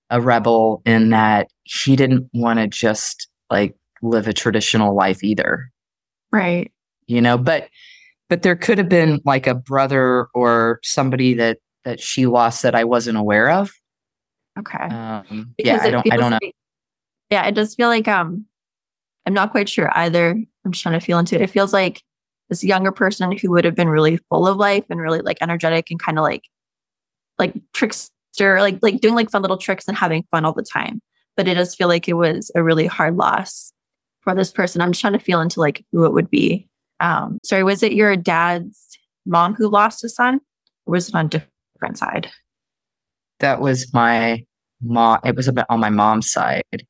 [0.09, 5.71] a rebel in that he didn't want to just like live a traditional life either.
[6.31, 6.71] Right.
[7.07, 7.69] You know, but
[8.29, 12.75] but there could have been like a brother or somebody that that she lost that
[12.75, 13.71] I wasn't aware of.
[14.57, 14.77] Okay.
[14.77, 16.13] Um, yeah, I don't.
[16.13, 16.39] I don't know.
[16.41, 16.55] Like,
[17.29, 18.45] yeah, it does feel like um,
[19.29, 20.31] I'm not quite sure either.
[20.31, 21.41] I'm just trying to feel into it.
[21.41, 22.01] It feels like
[22.49, 25.91] this younger person who would have been really full of life and really like energetic
[25.91, 26.41] and kind of like
[27.37, 30.99] like trickster, like like doing like fun little tricks and having fun all the time.
[31.37, 33.71] But it does feel like it was a really hard loss
[34.21, 34.81] for this person.
[34.81, 36.67] I'm just trying to feel into like who it would be.
[36.99, 40.41] Um, sorry, was it your dad's mom who lost a son?
[40.87, 42.31] Or was it on different side?
[43.41, 44.43] That was my
[44.81, 45.19] mom.
[45.23, 46.87] It was on my mom's side,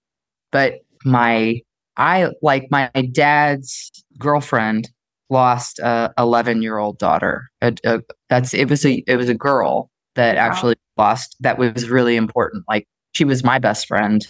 [0.53, 1.61] but my
[1.99, 4.89] I like my dad's girlfriend
[5.29, 7.49] lost a 11 year old daughter.
[7.61, 10.41] A, a, that's it was a it was a girl that wow.
[10.41, 11.35] actually lost.
[11.41, 12.63] That was really important.
[12.67, 14.25] Like she was my best friend,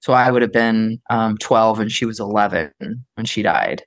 [0.00, 2.72] so I would have been um, 12 and she was 11
[3.14, 3.84] when she died.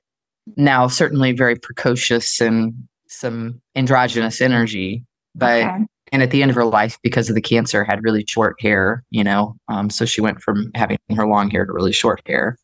[0.56, 2.72] Now, certainly very precocious and
[3.08, 7.40] some androgynous energy, but okay and at the end of her life because of the
[7.40, 11.50] cancer had really short hair you know um, so she went from having her long
[11.50, 12.56] hair to really short hair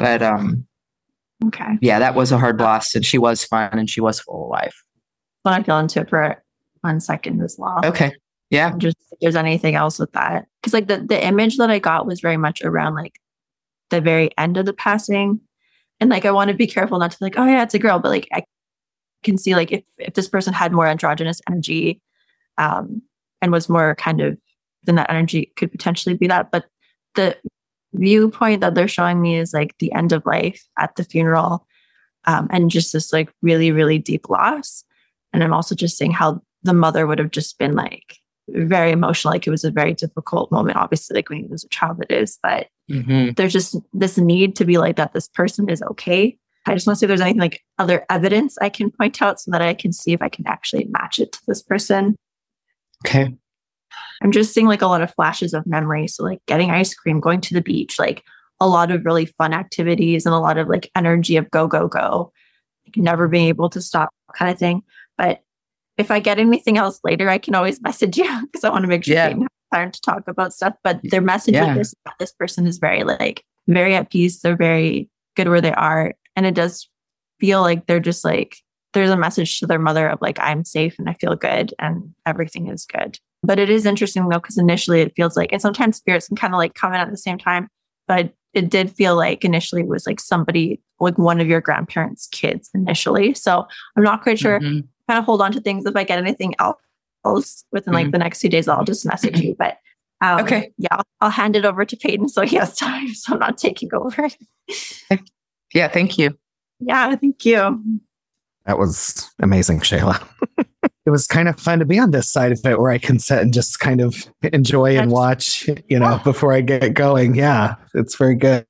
[0.00, 0.66] but um
[1.46, 1.78] okay.
[1.80, 4.50] yeah that was a hard loss and she was fun and she was full of
[4.50, 4.82] life.
[5.44, 6.42] I want to go into it for
[6.80, 7.80] one second as well.
[7.84, 8.12] Okay.
[8.50, 8.74] Yeah.
[8.76, 12.06] Just if there's anything else with that because like the, the image that i got
[12.06, 13.20] was very much around like
[13.90, 15.40] the very end of the passing.
[16.00, 17.98] And like i want to be careful not to like oh yeah it's a girl
[17.98, 18.42] but like i
[19.22, 22.00] can see like if, if this person had more androgynous energy
[22.56, 23.02] um,
[23.42, 24.38] and was more kind of
[24.84, 26.50] then that energy could potentially be that.
[26.50, 26.66] But
[27.14, 27.36] the
[27.94, 31.66] viewpoint that they're showing me is like the end of life at the funeral
[32.26, 34.84] um, and just this like really, really deep loss.
[35.32, 39.32] And I'm also just seeing how the mother would have just been like very emotional.
[39.32, 42.12] Like it was a very difficult moment, obviously, like when he was a child, it
[42.12, 42.38] is.
[42.42, 43.32] But mm-hmm.
[43.36, 46.36] there's just this need to be like that this person is okay.
[46.66, 49.40] I just want to see if there's anything like other evidence I can point out
[49.40, 52.16] so that I can see if I can actually match it to this person.
[53.06, 53.34] Okay.
[54.22, 56.08] I'm just seeing like a lot of flashes of memory.
[56.08, 58.24] So, like getting ice cream, going to the beach, like
[58.60, 61.88] a lot of really fun activities and a lot of like energy of go, go,
[61.88, 62.32] go,
[62.86, 64.82] like never being able to stop kind of thing.
[65.16, 65.42] But
[65.96, 68.88] if I get anything else later, I can always message you because I want to
[68.88, 69.28] make sure yeah.
[69.28, 70.74] You have time to talk about stuff.
[70.84, 71.68] But their message yeah.
[71.68, 74.40] with this this person is very like very at peace.
[74.40, 76.14] They're very good where they are.
[76.36, 76.88] And it does
[77.38, 78.56] feel like they're just like
[78.92, 82.14] there's a message to their mother of like, I'm safe and I feel good and
[82.26, 83.18] everything is good.
[83.42, 86.54] But it is interesting though, because initially it feels like, and sometimes spirits can kind
[86.54, 87.68] of like come in at the same time,
[88.06, 92.26] but it did feel like initially it was like somebody, like one of your grandparents'
[92.28, 93.32] kids initially.
[93.34, 94.60] So I'm not quite sure.
[94.60, 94.80] Mm-hmm.
[95.08, 95.86] Kind of hold on to things.
[95.86, 98.10] If I get anything else within like mm-hmm.
[98.12, 99.54] the next few days, I'll just message you.
[99.58, 99.78] But
[100.20, 100.72] um, okay.
[100.76, 103.08] Yeah, I'll, I'll hand it over to Payton so he has time.
[103.14, 104.28] So I'm not taking over.
[105.74, 106.36] yeah, thank you.
[106.80, 108.00] Yeah, thank you.
[108.66, 110.22] That was amazing, Shayla.
[111.06, 113.18] it was kind of fun to be on this side of it where I can
[113.18, 117.34] sit and just kind of enjoy and watch, you know, before I get going.
[117.34, 118.66] Yeah, it's very good.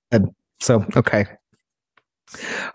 [0.61, 1.27] So, okay.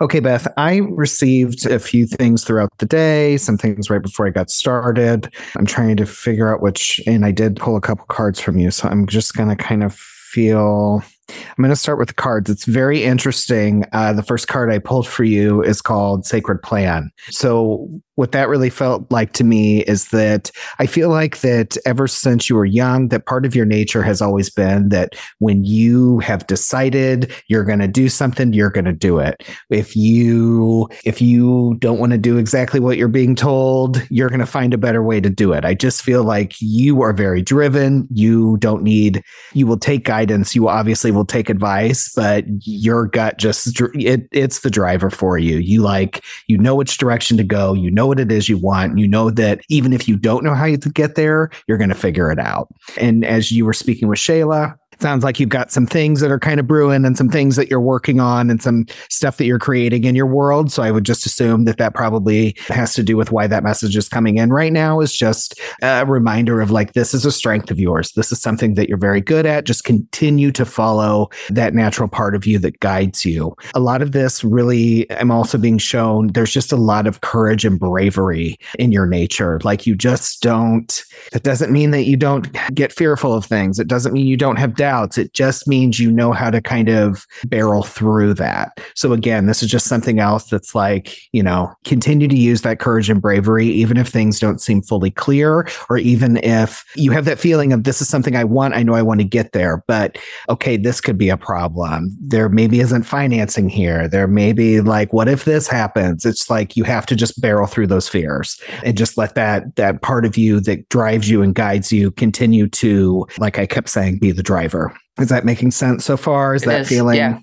[0.01, 4.31] Okay, Beth, I received a few things throughout the day, some things right before I
[4.31, 5.33] got started.
[5.55, 8.69] I'm trying to figure out which, and I did pull a couple cards from you.
[8.71, 12.49] So I'm just going to kind of feel I'm going to start with the cards.
[12.49, 13.85] It's very interesting.
[13.93, 17.09] Uh, the first card I pulled for you is called Sacred Plan.
[17.29, 20.49] So what that really felt like to me is that
[20.79, 24.21] I feel like that ever since you were young, that part of your nature has
[24.21, 28.93] always been that when you have decided you're going to do something, you're going to
[28.93, 29.43] do it.
[29.69, 34.39] If you if you don't want to do exactly what you're being told, you're going
[34.39, 35.65] to find a better way to do it.
[35.65, 38.07] I just feel like you are very driven.
[38.11, 39.23] You don't need
[39.53, 40.55] you will take guidance.
[40.55, 45.57] You obviously will take advice, but your gut just it it's the driver for you.
[45.57, 47.73] You like you know which direction to go.
[47.73, 48.97] You know know what it is you want.
[48.97, 51.95] You know that even if you don't know how to get there, you're going to
[51.95, 52.67] figure it out.
[52.97, 56.39] And as you were speaking with Shayla, sounds like you've got some things that are
[56.39, 59.59] kind of brewing and some things that you're working on and some stuff that you're
[59.59, 60.71] creating in your world.
[60.71, 63.95] So I would just assume that that probably has to do with why that message
[63.97, 67.71] is coming in right now is just a reminder of like, this is a strength
[67.71, 68.11] of yours.
[68.13, 69.65] This is something that you're very good at.
[69.65, 73.55] Just continue to follow that natural part of you that guides you.
[73.73, 77.65] A lot of this really, I'm also being shown there's just a lot of courage
[77.65, 79.59] and bravery in your nature.
[79.63, 81.03] Like you just don't,
[81.33, 83.79] it doesn't mean that you don't get fearful of things.
[83.79, 85.17] It doesn't mean you don't have doubts.
[85.17, 88.79] It just means you know how to kind of barrel through that.
[88.93, 92.79] So again, this is just something else that's like, you know, continue to use that
[92.79, 97.25] courage and bravery, even if things don't seem fully clear, or even if you have
[97.25, 98.75] that feeling of this is something I want.
[98.75, 100.19] I know I want to get there, but
[100.49, 102.15] okay, this could be a problem.
[102.21, 104.07] There maybe isn't financing here.
[104.07, 106.25] There may be like, what if this happens?
[106.25, 110.03] It's like you have to just barrel through those fears and just let that that
[110.03, 114.19] part of you that drives you and guides you continue to, like I kept saying,
[114.19, 114.74] be the driver
[115.19, 116.55] is that making sense so far?
[116.55, 117.17] Is it that is, feeling?
[117.17, 117.39] Yeah.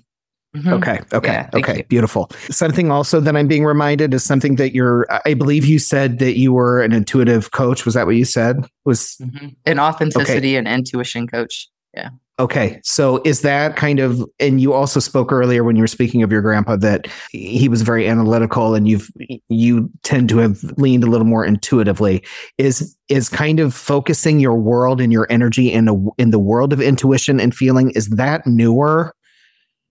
[0.55, 0.73] Mm-hmm.
[0.73, 0.99] Okay.
[1.11, 1.31] Okay.
[1.31, 1.77] Yeah, okay.
[1.77, 1.83] You.
[1.85, 2.29] Beautiful.
[2.51, 6.37] Something also that I'm being reminded is something that you're, I believe you said that
[6.37, 7.85] you were an intuitive coach.
[7.85, 8.57] Was that what you said?
[8.85, 9.47] Was mm-hmm.
[9.65, 10.55] an authenticity okay.
[10.57, 11.67] and intuition coach.
[11.95, 12.09] Yeah.
[12.39, 12.79] Okay.
[12.83, 16.31] So is that kind of and you also spoke earlier when you were speaking of
[16.31, 19.07] your grandpa that he was very analytical and you've
[19.49, 22.23] you tend to have leaned a little more intuitively.
[22.57, 26.73] Is is kind of focusing your world and your energy in a in the world
[26.73, 29.13] of intuition and feeling is that newer?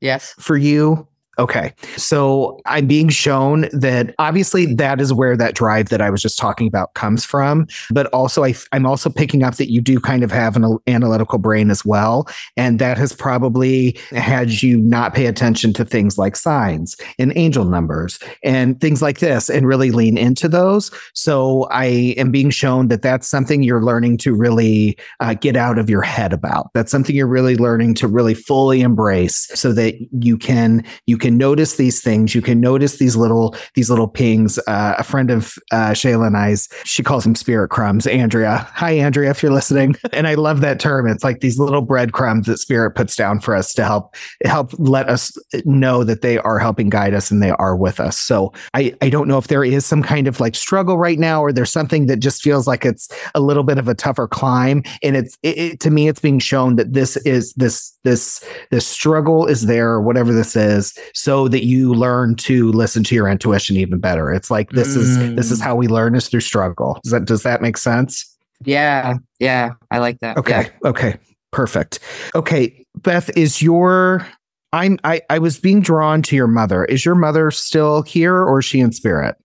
[0.01, 0.35] Yes.
[0.41, 1.07] For you?
[1.39, 1.73] Okay.
[1.97, 6.39] So I'm being shown that obviously that is where that drive that I was just
[6.39, 7.67] talking about comes from.
[7.91, 11.39] But also, I, am also picking up that you do kind of have an analytical
[11.39, 12.29] brain as well.
[12.59, 17.65] And that has probably had you not pay attention to things like signs and angel
[17.65, 20.91] numbers and things like this and really lean into those.
[21.15, 21.87] So I
[22.19, 26.03] am being shown that that's something you're learning to really uh, get out of your
[26.03, 26.71] head about.
[26.75, 31.39] That's something you're really learning to really fully embrace so that you can, you can
[31.39, 32.35] notice these things.
[32.35, 34.59] You can notice these little these little pings.
[34.67, 38.07] Uh, a friend of uh, Shayla and I's, she calls them spirit crumbs.
[38.07, 39.95] Andrea, hi Andrea, if you're listening.
[40.13, 41.09] And I love that term.
[41.09, 45.09] It's like these little breadcrumbs that spirit puts down for us to help help let
[45.09, 45.33] us
[45.65, 48.19] know that they are helping guide us and they are with us.
[48.19, 51.41] So I I don't know if there is some kind of like struggle right now,
[51.43, 54.83] or there's something that just feels like it's a little bit of a tougher climb.
[55.03, 58.87] And it's it, it, to me, it's being shown that this is this this this
[58.87, 63.77] struggle is there, whatever this is so that you learn to listen to your intuition
[63.77, 64.33] even better.
[64.33, 65.01] It's like this mm.
[65.01, 65.65] is this is mm.
[65.65, 66.99] how we learn is through struggle.
[67.03, 68.29] Does that does that make sense?
[68.65, 69.19] Yeah.
[69.39, 69.71] Yeah.
[69.91, 70.37] I like that.
[70.37, 70.71] Okay.
[70.83, 70.91] Yeah.
[70.91, 71.19] Okay.
[71.51, 71.99] Perfect.
[72.35, 72.85] Okay.
[72.97, 74.27] Beth, is your
[74.73, 76.85] I'm I, I was being drawn to your mother.
[76.87, 79.37] Is your mother still here or is she in spirit?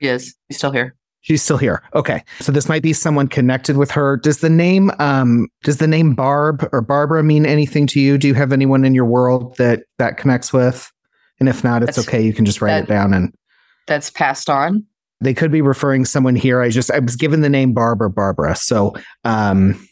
[0.00, 0.94] Yes, she's still here.
[1.24, 1.82] She's still here.
[1.94, 2.22] Okay.
[2.40, 4.18] So this might be someone connected with her.
[4.18, 8.18] Does the name um does the name Barb or Barbara mean anything to you?
[8.18, 10.92] Do you have anyone in your world that that connects with?
[11.40, 12.20] And if not, it's that's, okay.
[12.20, 13.32] You can just write that, it down and
[13.86, 14.84] that's passed on.
[15.22, 16.60] They could be referring someone here.
[16.60, 18.54] I just I was given the name Barbara Barbara.
[18.54, 18.92] So
[19.24, 19.82] um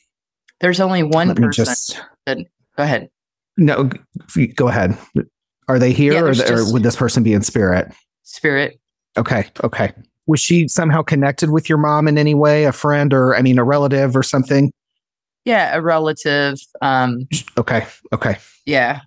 [0.61, 1.65] there's only one person.
[1.65, 2.37] Just, that,
[2.77, 3.09] go ahead.
[3.57, 3.89] No,
[4.57, 4.99] go ahead.
[5.67, 7.91] Are they here yeah, or, or would this person be in spirit?
[8.23, 8.79] Spirit.
[9.17, 9.47] Okay.
[9.65, 9.95] Okay.
[10.27, 13.59] Was she somehow connected with your mom in any way, a friend or I mean
[13.59, 14.73] a relative or something?
[15.45, 16.59] Yeah, a relative.
[16.81, 17.27] Um
[17.59, 17.87] Okay.
[18.13, 18.39] Okay.
[18.67, 19.01] Yeah.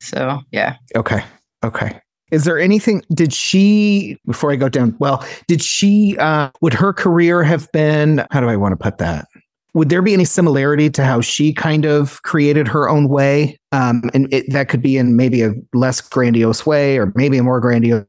[0.00, 0.76] So, yeah.
[0.96, 1.22] Okay.
[1.64, 2.00] Okay.
[2.32, 6.94] Is there anything, did she, before I go down, well, did she, uh, would her
[6.94, 9.28] career have been, how do I want to put that?
[9.74, 13.58] Would there be any similarity to how she kind of created her own way?
[13.70, 17.42] Um, and it, that could be in maybe a less grandiose way or maybe a
[17.42, 18.06] more grandiose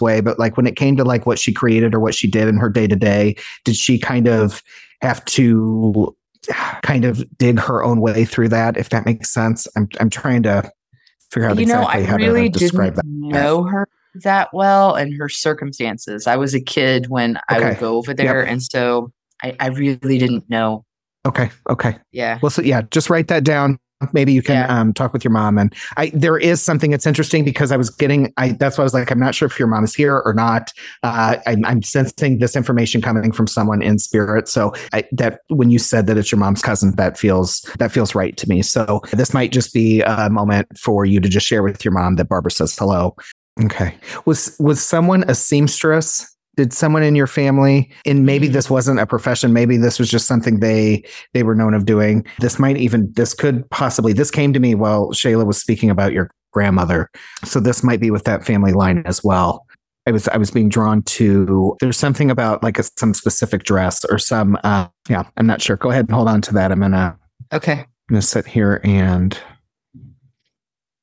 [0.00, 0.20] way.
[0.20, 2.56] But like when it came to like what she created or what she did in
[2.58, 4.62] her day to day, did she kind of
[5.02, 6.16] have to
[6.82, 8.76] kind of dig her own way through that?
[8.76, 10.70] If that makes sense, I'm I'm trying to
[11.30, 13.34] figure out you know, exactly I how really to describe didn't that.
[13.34, 13.88] Know her
[14.22, 16.26] that well and her circumstances.
[16.26, 17.64] I was a kid when okay.
[17.64, 18.52] I would go over there, yep.
[18.52, 19.12] and so
[19.42, 20.84] I, I really didn't know.
[21.26, 21.50] Okay.
[21.68, 21.96] Okay.
[22.12, 22.38] Yeah.
[22.40, 23.78] Well, so yeah, just write that down.
[24.12, 24.80] Maybe you can yeah.
[24.80, 25.58] um, talk with your mom.
[25.58, 28.84] And I, there is something that's interesting because I was getting, I, that's why I
[28.84, 30.72] was like, I'm not sure if your mom is here or not.
[31.02, 34.48] Uh, I, I'm, sensing this information coming from someone in spirit.
[34.48, 38.14] So I, that when you said that it's your mom's cousin, that feels, that feels
[38.14, 38.62] right to me.
[38.62, 42.16] So this might just be a moment for you to just share with your mom
[42.16, 43.14] that Barbara says hello.
[43.64, 43.94] Okay.
[44.24, 46.35] Was, was someone a seamstress?
[46.56, 50.26] Did someone in your family and maybe this wasn't a profession maybe this was just
[50.26, 51.04] something they
[51.34, 52.26] they were known of doing.
[52.40, 56.12] This might even this could possibly this came to me while shayla was speaking about
[56.12, 57.10] your grandmother.
[57.44, 59.66] So this might be with that family line as well.
[60.06, 64.04] I was i was being drawn to there's something about like a, some specific dress
[64.04, 65.76] or some uh yeah i'm not sure.
[65.76, 66.72] Go ahead and hold on to that.
[66.72, 67.18] I'm gonna
[67.52, 67.80] okay.
[67.80, 69.38] I'm gonna sit here and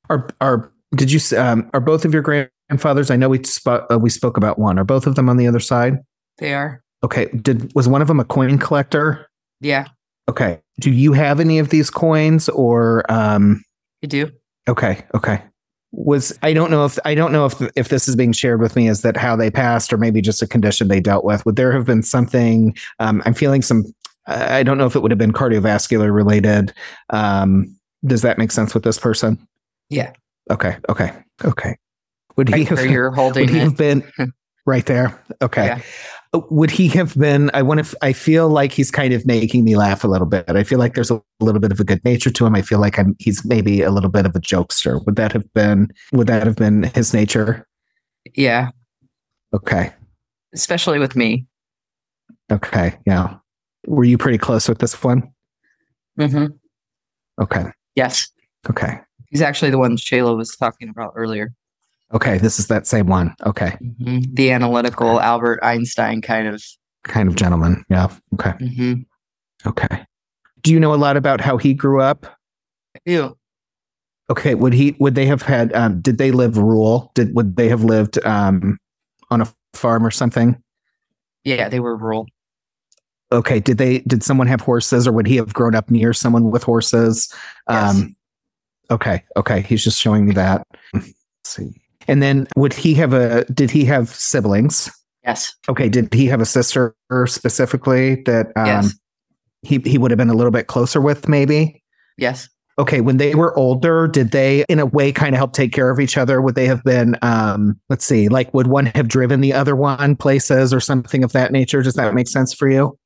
[0.08, 3.10] are are did you um are both of your grand grandfathers?
[3.10, 4.78] I know we spoke uh, we spoke about one.
[4.78, 5.98] Are both of them on the other side?
[6.38, 6.82] They are.
[7.02, 7.26] Okay.
[7.42, 9.28] Did was one of them a coin collector?
[9.60, 9.86] Yeah.
[10.28, 10.60] Okay.
[10.80, 13.62] Do you have any of these coins or um
[14.02, 14.30] I do.
[14.68, 15.04] Okay.
[15.14, 15.42] Okay.
[15.92, 18.74] Was I don't know if I don't know if if this is being shared with
[18.74, 21.44] me is that how they passed or maybe just a condition they dealt with.
[21.46, 23.84] Would there have been something um I'm feeling some
[24.26, 26.72] I don't know if it would have been cardiovascular related.
[27.10, 29.46] Um does that make sense with this person?
[29.90, 30.12] Yeah.
[30.50, 30.76] Okay.
[30.88, 31.12] Okay.
[31.44, 31.76] Okay.
[32.36, 34.02] Would right he have, you're holding would he have been
[34.66, 35.22] right there?
[35.42, 35.66] Okay.
[35.66, 35.80] Yeah.
[36.32, 37.50] Uh, would he have been?
[37.54, 37.96] I want to.
[38.02, 40.48] I feel like he's kind of making me laugh a little bit.
[40.48, 42.54] I feel like there's a little bit of a good nature to him.
[42.54, 43.14] I feel like I'm.
[43.18, 45.04] He's maybe a little bit of a jokester.
[45.06, 45.92] Would that have been?
[46.12, 47.66] Would that have been his nature?
[48.34, 48.70] Yeah.
[49.54, 49.92] Okay.
[50.52, 51.46] Especially with me.
[52.50, 52.98] Okay.
[53.06, 53.36] Yeah.
[53.86, 55.30] Were you pretty close with this one?
[56.18, 56.46] Mm-hmm.
[57.42, 57.64] Okay.
[57.94, 58.28] Yes.
[58.68, 58.98] Okay.
[59.28, 61.52] He's actually the one Shayla was talking about earlier.
[62.12, 63.34] Okay, this is that same one.
[63.46, 63.76] Okay.
[63.82, 64.34] Mm-hmm.
[64.34, 65.24] The analytical okay.
[65.24, 66.62] Albert Einstein kind of
[67.02, 67.84] kind of gentleman.
[67.88, 68.08] Yeah.
[68.34, 68.50] Okay.
[68.52, 69.68] Mm-hmm.
[69.68, 70.06] Okay.
[70.62, 72.26] Do you know a lot about how he grew up?
[72.96, 73.36] I do.
[74.30, 74.54] Okay.
[74.54, 74.96] Would he?
[75.00, 75.72] Would they have had?
[75.72, 77.10] Um, did they live rural?
[77.14, 78.78] Did would they have lived um,
[79.30, 80.62] on a farm or something?
[81.44, 82.26] Yeah, they were rural.
[83.32, 83.60] Okay.
[83.60, 84.00] Did they?
[84.00, 87.32] Did someone have horses, or would he have grown up near someone with horses?
[87.68, 87.94] Yes.
[87.94, 88.16] Um,
[88.90, 89.24] okay.
[89.36, 89.62] Okay.
[89.62, 90.66] He's just showing me that.
[90.92, 91.12] Let's
[91.44, 91.72] see.
[92.08, 94.90] And then would he have a did he have siblings?
[95.24, 95.54] Yes.
[95.68, 95.88] Okay.
[95.88, 96.94] Did he have a sister
[97.26, 98.94] specifically that um, yes.
[99.62, 101.82] he, he would have been a little bit closer with, maybe?
[102.18, 102.48] Yes.
[102.78, 103.00] Okay.
[103.00, 105.98] When they were older, did they in a way kind of help take care of
[105.98, 106.42] each other?
[106.42, 110.16] Would they have been um, let's see, like would one have driven the other one
[110.16, 111.82] places or something of that nature?
[111.82, 112.98] Does that make sense for you?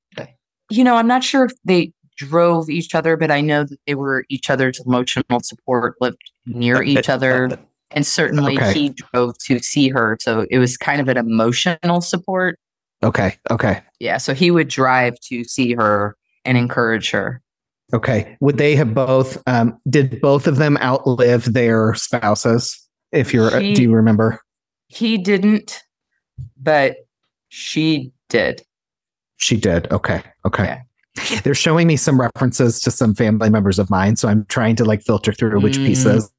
[0.70, 3.94] You know, I'm not sure if they drove each other, but I know that they
[3.94, 7.58] were each other's emotional support, lived near each other.
[7.90, 8.72] And certainly okay.
[8.72, 10.18] he drove to see her.
[10.20, 12.58] So it was kind of an emotional support.
[13.02, 13.36] Okay.
[13.50, 13.80] Okay.
[13.98, 14.18] Yeah.
[14.18, 17.40] So he would drive to see her and encourage her.
[17.94, 18.36] Okay.
[18.40, 22.78] Would they have both, um, did both of them outlive their spouses?
[23.12, 24.40] If you're, he, do you remember?
[24.88, 25.82] He didn't,
[26.60, 26.96] but
[27.48, 28.62] she did.
[29.38, 29.90] She did.
[29.90, 30.22] Okay.
[30.44, 30.64] Okay.
[30.64, 30.82] Yeah.
[31.42, 34.84] They're showing me some references to some family members of mine, so I'm trying to
[34.84, 35.86] like filter through which mm.
[35.86, 36.30] pieces,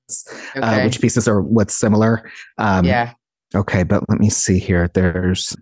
[0.56, 0.82] uh, okay.
[0.82, 2.30] uh, which pieces are what's similar.
[2.58, 3.14] Um, yeah.
[3.56, 4.90] Okay, but let me see here.
[4.94, 5.56] There's.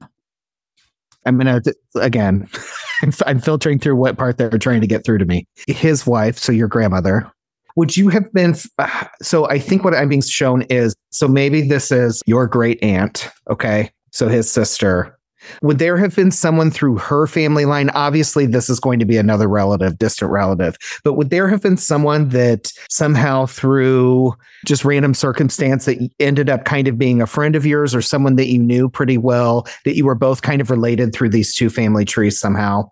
[1.26, 1.62] I'm gonna
[1.96, 2.50] again.
[3.26, 5.46] I'm filtering through what part they're trying to get through to me.
[5.68, 7.32] His wife, so your grandmother.
[7.76, 8.56] Would you have been?
[9.22, 13.30] So I think what I'm being shown is so maybe this is your great aunt.
[13.50, 15.17] Okay, so his sister
[15.62, 17.90] would there have been someone through her family line?
[17.92, 21.78] Obviously, this is going to be another relative, distant relative, but would there have been
[21.78, 24.34] someone that somehow through
[24.66, 28.36] just random circumstance that ended up kind of being a friend of yours or someone
[28.36, 31.70] that you knew pretty well that you were both kind of related through these two
[31.70, 32.90] family trees somehow?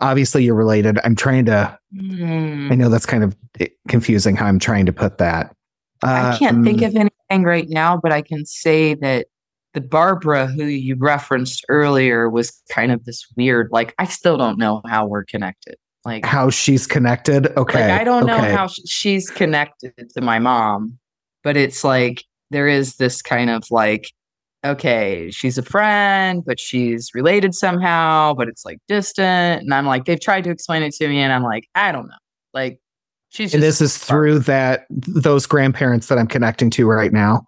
[0.00, 0.98] Obviously, you're related.
[1.04, 2.72] I'm trying to, mm.
[2.72, 3.36] I know that's kind of
[3.88, 5.54] confusing how I'm trying to put that.
[6.02, 9.26] I can't um, think of anything right now, but I can say that
[9.74, 14.58] the Barbara who you referenced earlier was kind of this weird, like, I still don't
[14.58, 15.76] know how we're connected.
[16.04, 17.46] Like, how she's connected.
[17.56, 17.88] Okay.
[17.88, 18.32] Like, I don't okay.
[18.32, 20.98] know how she's connected to my mom,
[21.44, 24.10] but it's like there is this kind of like,
[24.64, 29.62] okay, she's a friend, but she's related somehow, but it's like distant.
[29.62, 32.08] And I'm like, they've tried to explain it to me, and I'm like, I don't
[32.08, 32.14] know.
[32.52, 32.78] Like,
[33.30, 37.46] she's and this is through that those grandparents that I'm connecting to right now.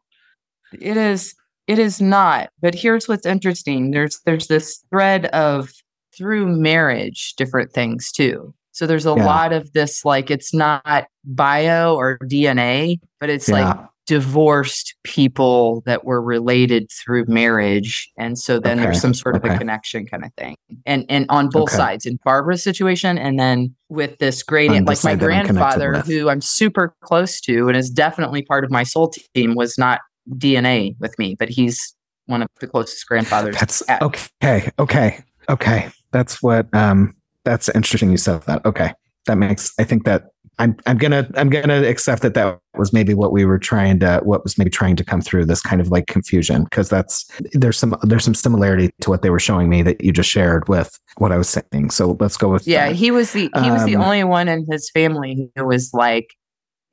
[0.73, 1.35] It is
[1.67, 2.51] it is not.
[2.61, 3.91] But here's what's interesting.
[3.91, 5.71] There's there's this thread of
[6.17, 8.55] through marriage different things too.
[8.73, 9.25] So there's a yeah.
[9.25, 13.69] lot of this like it's not bio or DNA, but it's yeah.
[13.69, 18.85] like divorced people that were related through marriage and so then okay.
[18.85, 20.55] there's some sort of a connection kind of thing
[20.85, 21.77] and and on both okay.
[21.77, 26.95] sides in barbara's situation and then with this gradient like my grandfather who i'm super
[27.01, 30.01] close to and is definitely part of my soul team was not
[30.31, 31.95] dna with me but he's
[32.27, 37.15] one of the closest grandfathers that's okay okay okay that's what um
[37.45, 38.93] that's interesting you said that okay
[39.27, 43.13] that makes i think that I'm I'm gonna I'm gonna accept that that was maybe
[43.13, 45.89] what we were trying to what was maybe trying to come through this kind of
[45.89, 49.83] like confusion because that's there's some there's some similarity to what they were showing me
[49.83, 51.91] that you just shared with what I was saying.
[51.91, 52.89] So let's go with yeah.
[52.89, 52.97] That.
[52.97, 56.35] He was the he was um, the only one in his family who was like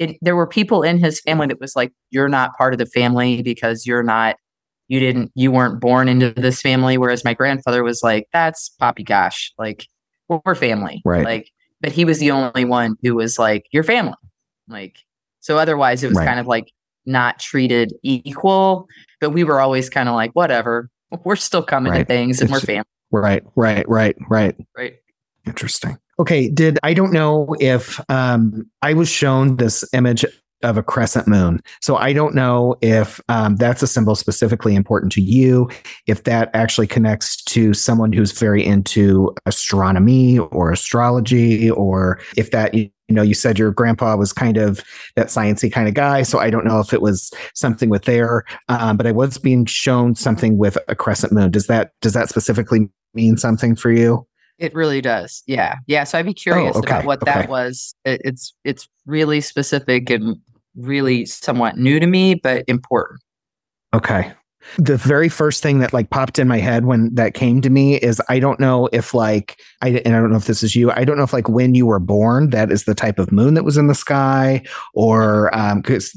[0.02, 2.88] it, there were people in his family that was like you're not part of the
[2.88, 4.36] family because you're not
[4.88, 6.98] you didn't you weren't born into this family.
[6.98, 9.88] Whereas my grandfather was like that's poppy gosh like
[10.28, 11.04] we're family.
[11.06, 11.24] Right.
[11.24, 14.16] Like but he was the only one who was like your family.
[14.68, 14.98] Like
[15.40, 16.26] so otherwise it was right.
[16.26, 16.72] kind of like
[17.06, 18.88] not treated equal
[19.20, 20.90] but we were always kind of like whatever
[21.24, 22.00] we're still coming right.
[22.00, 22.86] to things and it's, we're family.
[23.12, 24.56] Right right right right.
[24.76, 24.96] Right.
[25.46, 30.26] Interesting okay did i don't know if um i was shown this image
[30.64, 31.62] of a crescent moon.
[31.82, 35.70] So I don't know if um, that's a symbol specifically important to you,
[36.08, 42.74] if that actually connects to someone who's very into astronomy or astrology, or if that
[42.74, 44.84] you know you said your grandpa was kind of
[45.16, 46.22] that sciency kind of guy.
[46.22, 49.66] So I don't know if it was something with there, um, but I was being
[49.66, 51.52] shown something with a crescent moon.
[51.52, 54.26] Does that does that specifically mean something for you?
[54.62, 55.42] It really does.
[55.48, 55.78] Yeah.
[55.88, 56.04] Yeah.
[56.04, 56.92] So I'd be curious oh, okay.
[56.94, 57.32] about what okay.
[57.32, 57.96] that was.
[58.06, 60.38] It, it's it's really specific and
[60.76, 63.22] really somewhat new to me, but important.
[63.92, 64.32] Okay.
[64.78, 67.96] The very first thing that like popped in my head when that came to me
[67.96, 70.92] is I don't know if like I and I don't know if this is you.
[70.92, 73.56] I don't know if like when you were born that is the type of moon
[73.56, 76.16] that was in the sky or um cuz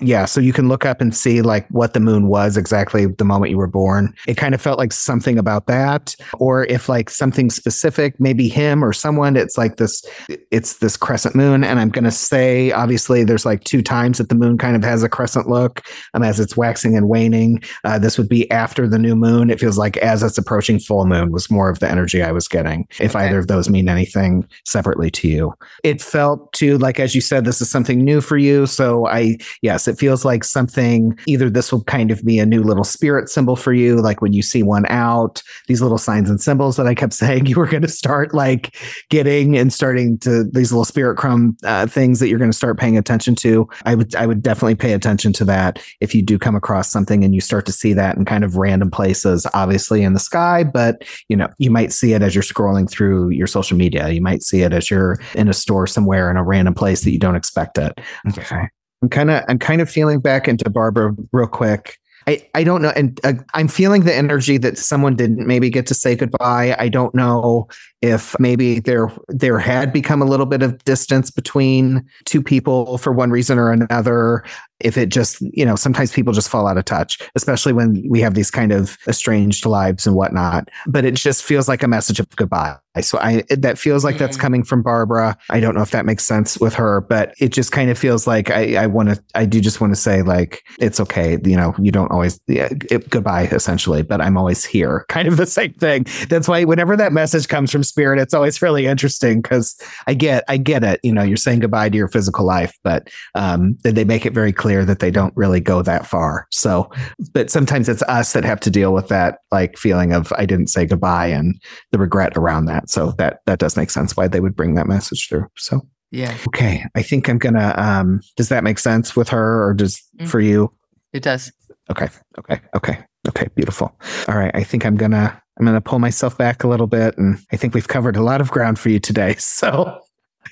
[0.00, 3.24] yeah, so you can look up and see like what the moon was exactly the
[3.24, 4.14] moment you were born.
[4.26, 6.16] It kind of felt like something about that.
[6.38, 10.04] Or if like something specific, maybe him or someone, it's like this,
[10.50, 11.64] it's this crescent moon.
[11.64, 14.82] And I'm going to say, obviously, there's like two times that the moon kind of
[14.84, 15.82] has a crescent look
[16.14, 17.62] um, as it's waxing and waning.
[17.84, 19.50] Uh, this would be after the new moon.
[19.50, 22.48] It feels like as it's approaching full moon was more of the energy I was
[22.48, 22.88] getting.
[23.00, 23.26] If okay.
[23.26, 27.44] either of those mean anything separately to you, it felt too like, as you said,
[27.44, 28.66] this is something new for you.
[28.66, 32.62] So I, yes, it feels like something either this will kind of be a new
[32.62, 36.40] little spirit symbol for you, like when you see one out, these little signs and
[36.40, 38.76] symbols that I kept saying you were going to start like
[39.08, 42.78] getting and starting to these little spirit crumb uh, things that you're going to start
[42.78, 43.68] paying attention to.
[43.84, 47.24] I would I would definitely pay attention to that if you do come across something
[47.24, 50.64] and you start to see that in kind of random places, obviously in the sky,
[50.64, 54.08] but you know you might see it as you're scrolling through your social media.
[54.10, 57.10] You might see it as you're in a store somewhere in a random place that
[57.10, 58.00] you don't expect it.
[58.28, 58.68] Okay.
[59.02, 61.98] I'm kind of I'm kind of feeling back into Barbara real quick.
[62.26, 62.90] I, I don't know.
[62.90, 66.76] And uh, I'm feeling the energy that someone didn't maybe get to say goodbye.
[66.78, 67.66] I don't know
[68.02, 73.12] if maybe there there had become a little bit of distance between two people for
[73.12, 74.44] one reason or another
[74.80, 78.20] if it just you know sometimes people just fall out of touch especially when we
[78.20, 80.68] have these kind of estranged lives and whatnot.
[80.86, 82.76] But it just feels like a message of goodbye.
[83.00, 84.24] So i that feels like mm-hmm.
[84.24, 85.38] that's coming from barbara.
[85.48, 88.26] I don't know if that makes sense with her but it just kind of feels
[88.26, 91.38] like i i want to i do just want to say like it's okay.
[91.44, 95.06] You know you don't always yeah, it, goodbye essentially but i'm always here.
[95.08, 96.06] Kind of the same thing.
[96.28, 100.44] That's why whenever that message comes from spirit it's always really interesting because i get
[100.48, 100.98] i get it.
[101.04, 104.52] You know you're saying goodbye to your physical life but um they make it very
[104.52, 106.46] clear clear that they don't really go that far.
[106.52, 106.88] So,
[107.32, 110.68] but sometimes it's us that have to deal with that like feeling of I didn't
[110.68, 111.60] say goodbye and
[111.90, 112.88] the regret around that.
[112.88, 115.48] So that that does make sense why they would bring that message through.
[115.56, 115.80] So
[116.12, 116.36] yeah.
[116.46, 116.84] Okay.
[116.94, 120.26] I think I'm gonna um does that make sense with her or does mm-hmm.
[120.26, 120.72] for you?
[121.12, 121.50] It does.
[121.90, 122.06] Okay.
[122.38, 122.60] Okay.
[122.76, 123.04] Okay.
[123.28, 123.48] Okay.
[123.56, 123.92] Beautiful.
[124.28, 124.52] All right.
[124.54, 127.74] I think I'm gonna I'm gonna pull myself back a little bit and I think
[127.74, 129.34] we've covered a lot of ground for you today.
[129.40, 130.00] So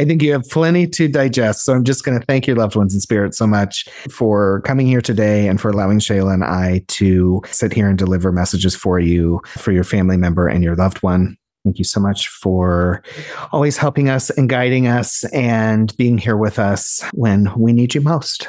[0.01, 1.64] I think you have plenty to digest.
[1.64, 4.86] So I'm just going to thank your loved ones in spirit so much for coming
[4.86, 9.01] here today and for allowing Shayla and I to sit here and deliver messages for
[9.01, 11.36] you, for your family member and your loved one.
[11.64, 13.03] Thank you so much for
[13.51, 18.01] always helping us and guiding us and being here with us when we need you
[18.01, 18.49] most.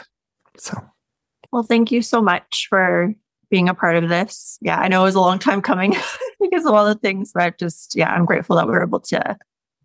[0.58, 0.78] So,
[1.52, 3.14] well, thank you so much for
[3.50, 4.60] being a part of this.
[4.62, 5.96] Yeah, I know it was a long time coming
[6.40, 9.38] because of all the things, but just, yeah, I'm grateful that we were able to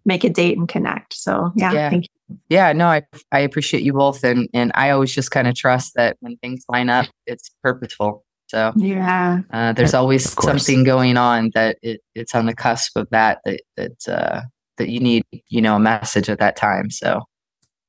[0.05, 1.15] make a date and connect.
[1.15, 1.91] So yeah, yeah.
[1.91, 2.39] thank you.
[2.49, 3.03] Yeah, no, I
[3.33, 6.65] I appreciate you both, and and I always just kind of trust that when things
[6.69, 8.25] line up, it's purposeful.
[8.49, 13.09] So yeah, uh, there's always something going on that it, it's on the cusp of
[13.11, 14.43] that that that uh,
[14.79, 16.91] that you need you know a message at that time.
[16.91, 17.23] So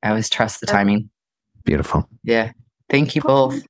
[0.04, 1.10] I always trust the timing.
[1.64, 2.08] Beautiful.
[2.24, 2.52] Yeah.
[2.90, 3.62] Thank you both.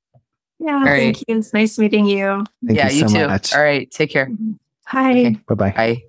[0.58, 1.14] Yeah, right.
[1.14, 1.38] thank you.
[1.38, 2.44] It's nice meeting you.
[2.66, 3.26] Thank yeah, you, you so too.
[3.26, 3.54] Much.
[3.54, 4.30] All right, take care.
[4.86, 5.10] Hi.
[5.10, 5.38] Okay.
[5.46, 5.70] Bye-bye.
[5.72, 6.02] Bye.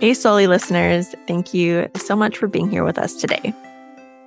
[0.00, 3.54] Hey, Souly listeners, thank you so much for being here with us today.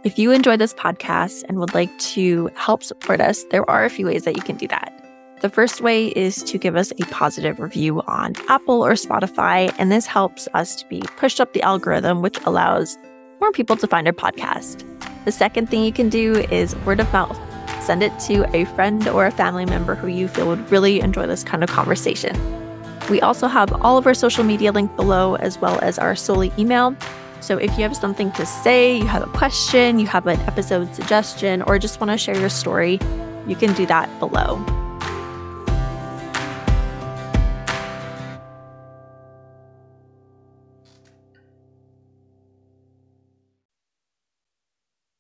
[0.06, 3.90] If you enjoy this podcast and would like to help support us, there are a
[3.90, 4.94] few ways that you can do that.
[5.42, 9.92] The first way is to give us a positive review on Apple or Spotify, and
[9.92, 12.98] this helps us to be pushed up the algorithm, which allows
[13.42, 14.86] more people to find our podcast.
[15.26, 17.38] The second thing you can do is word of mouth.
[17.84, 21.28] Send it to a friend or a family member who you feel would really enjoy
[21.28, 22.67] this kind of conversation.
[23.10, 26.58] We also have all of our social media linked below, as well as our Souly
[26.60, 26.96] email.
[27.40, 30.94] So if you have something to say, you have a question, you have an episode
[30.94, 33.00] suggestion, or just want to share your story,
[33.48, 34.64] you can do that below.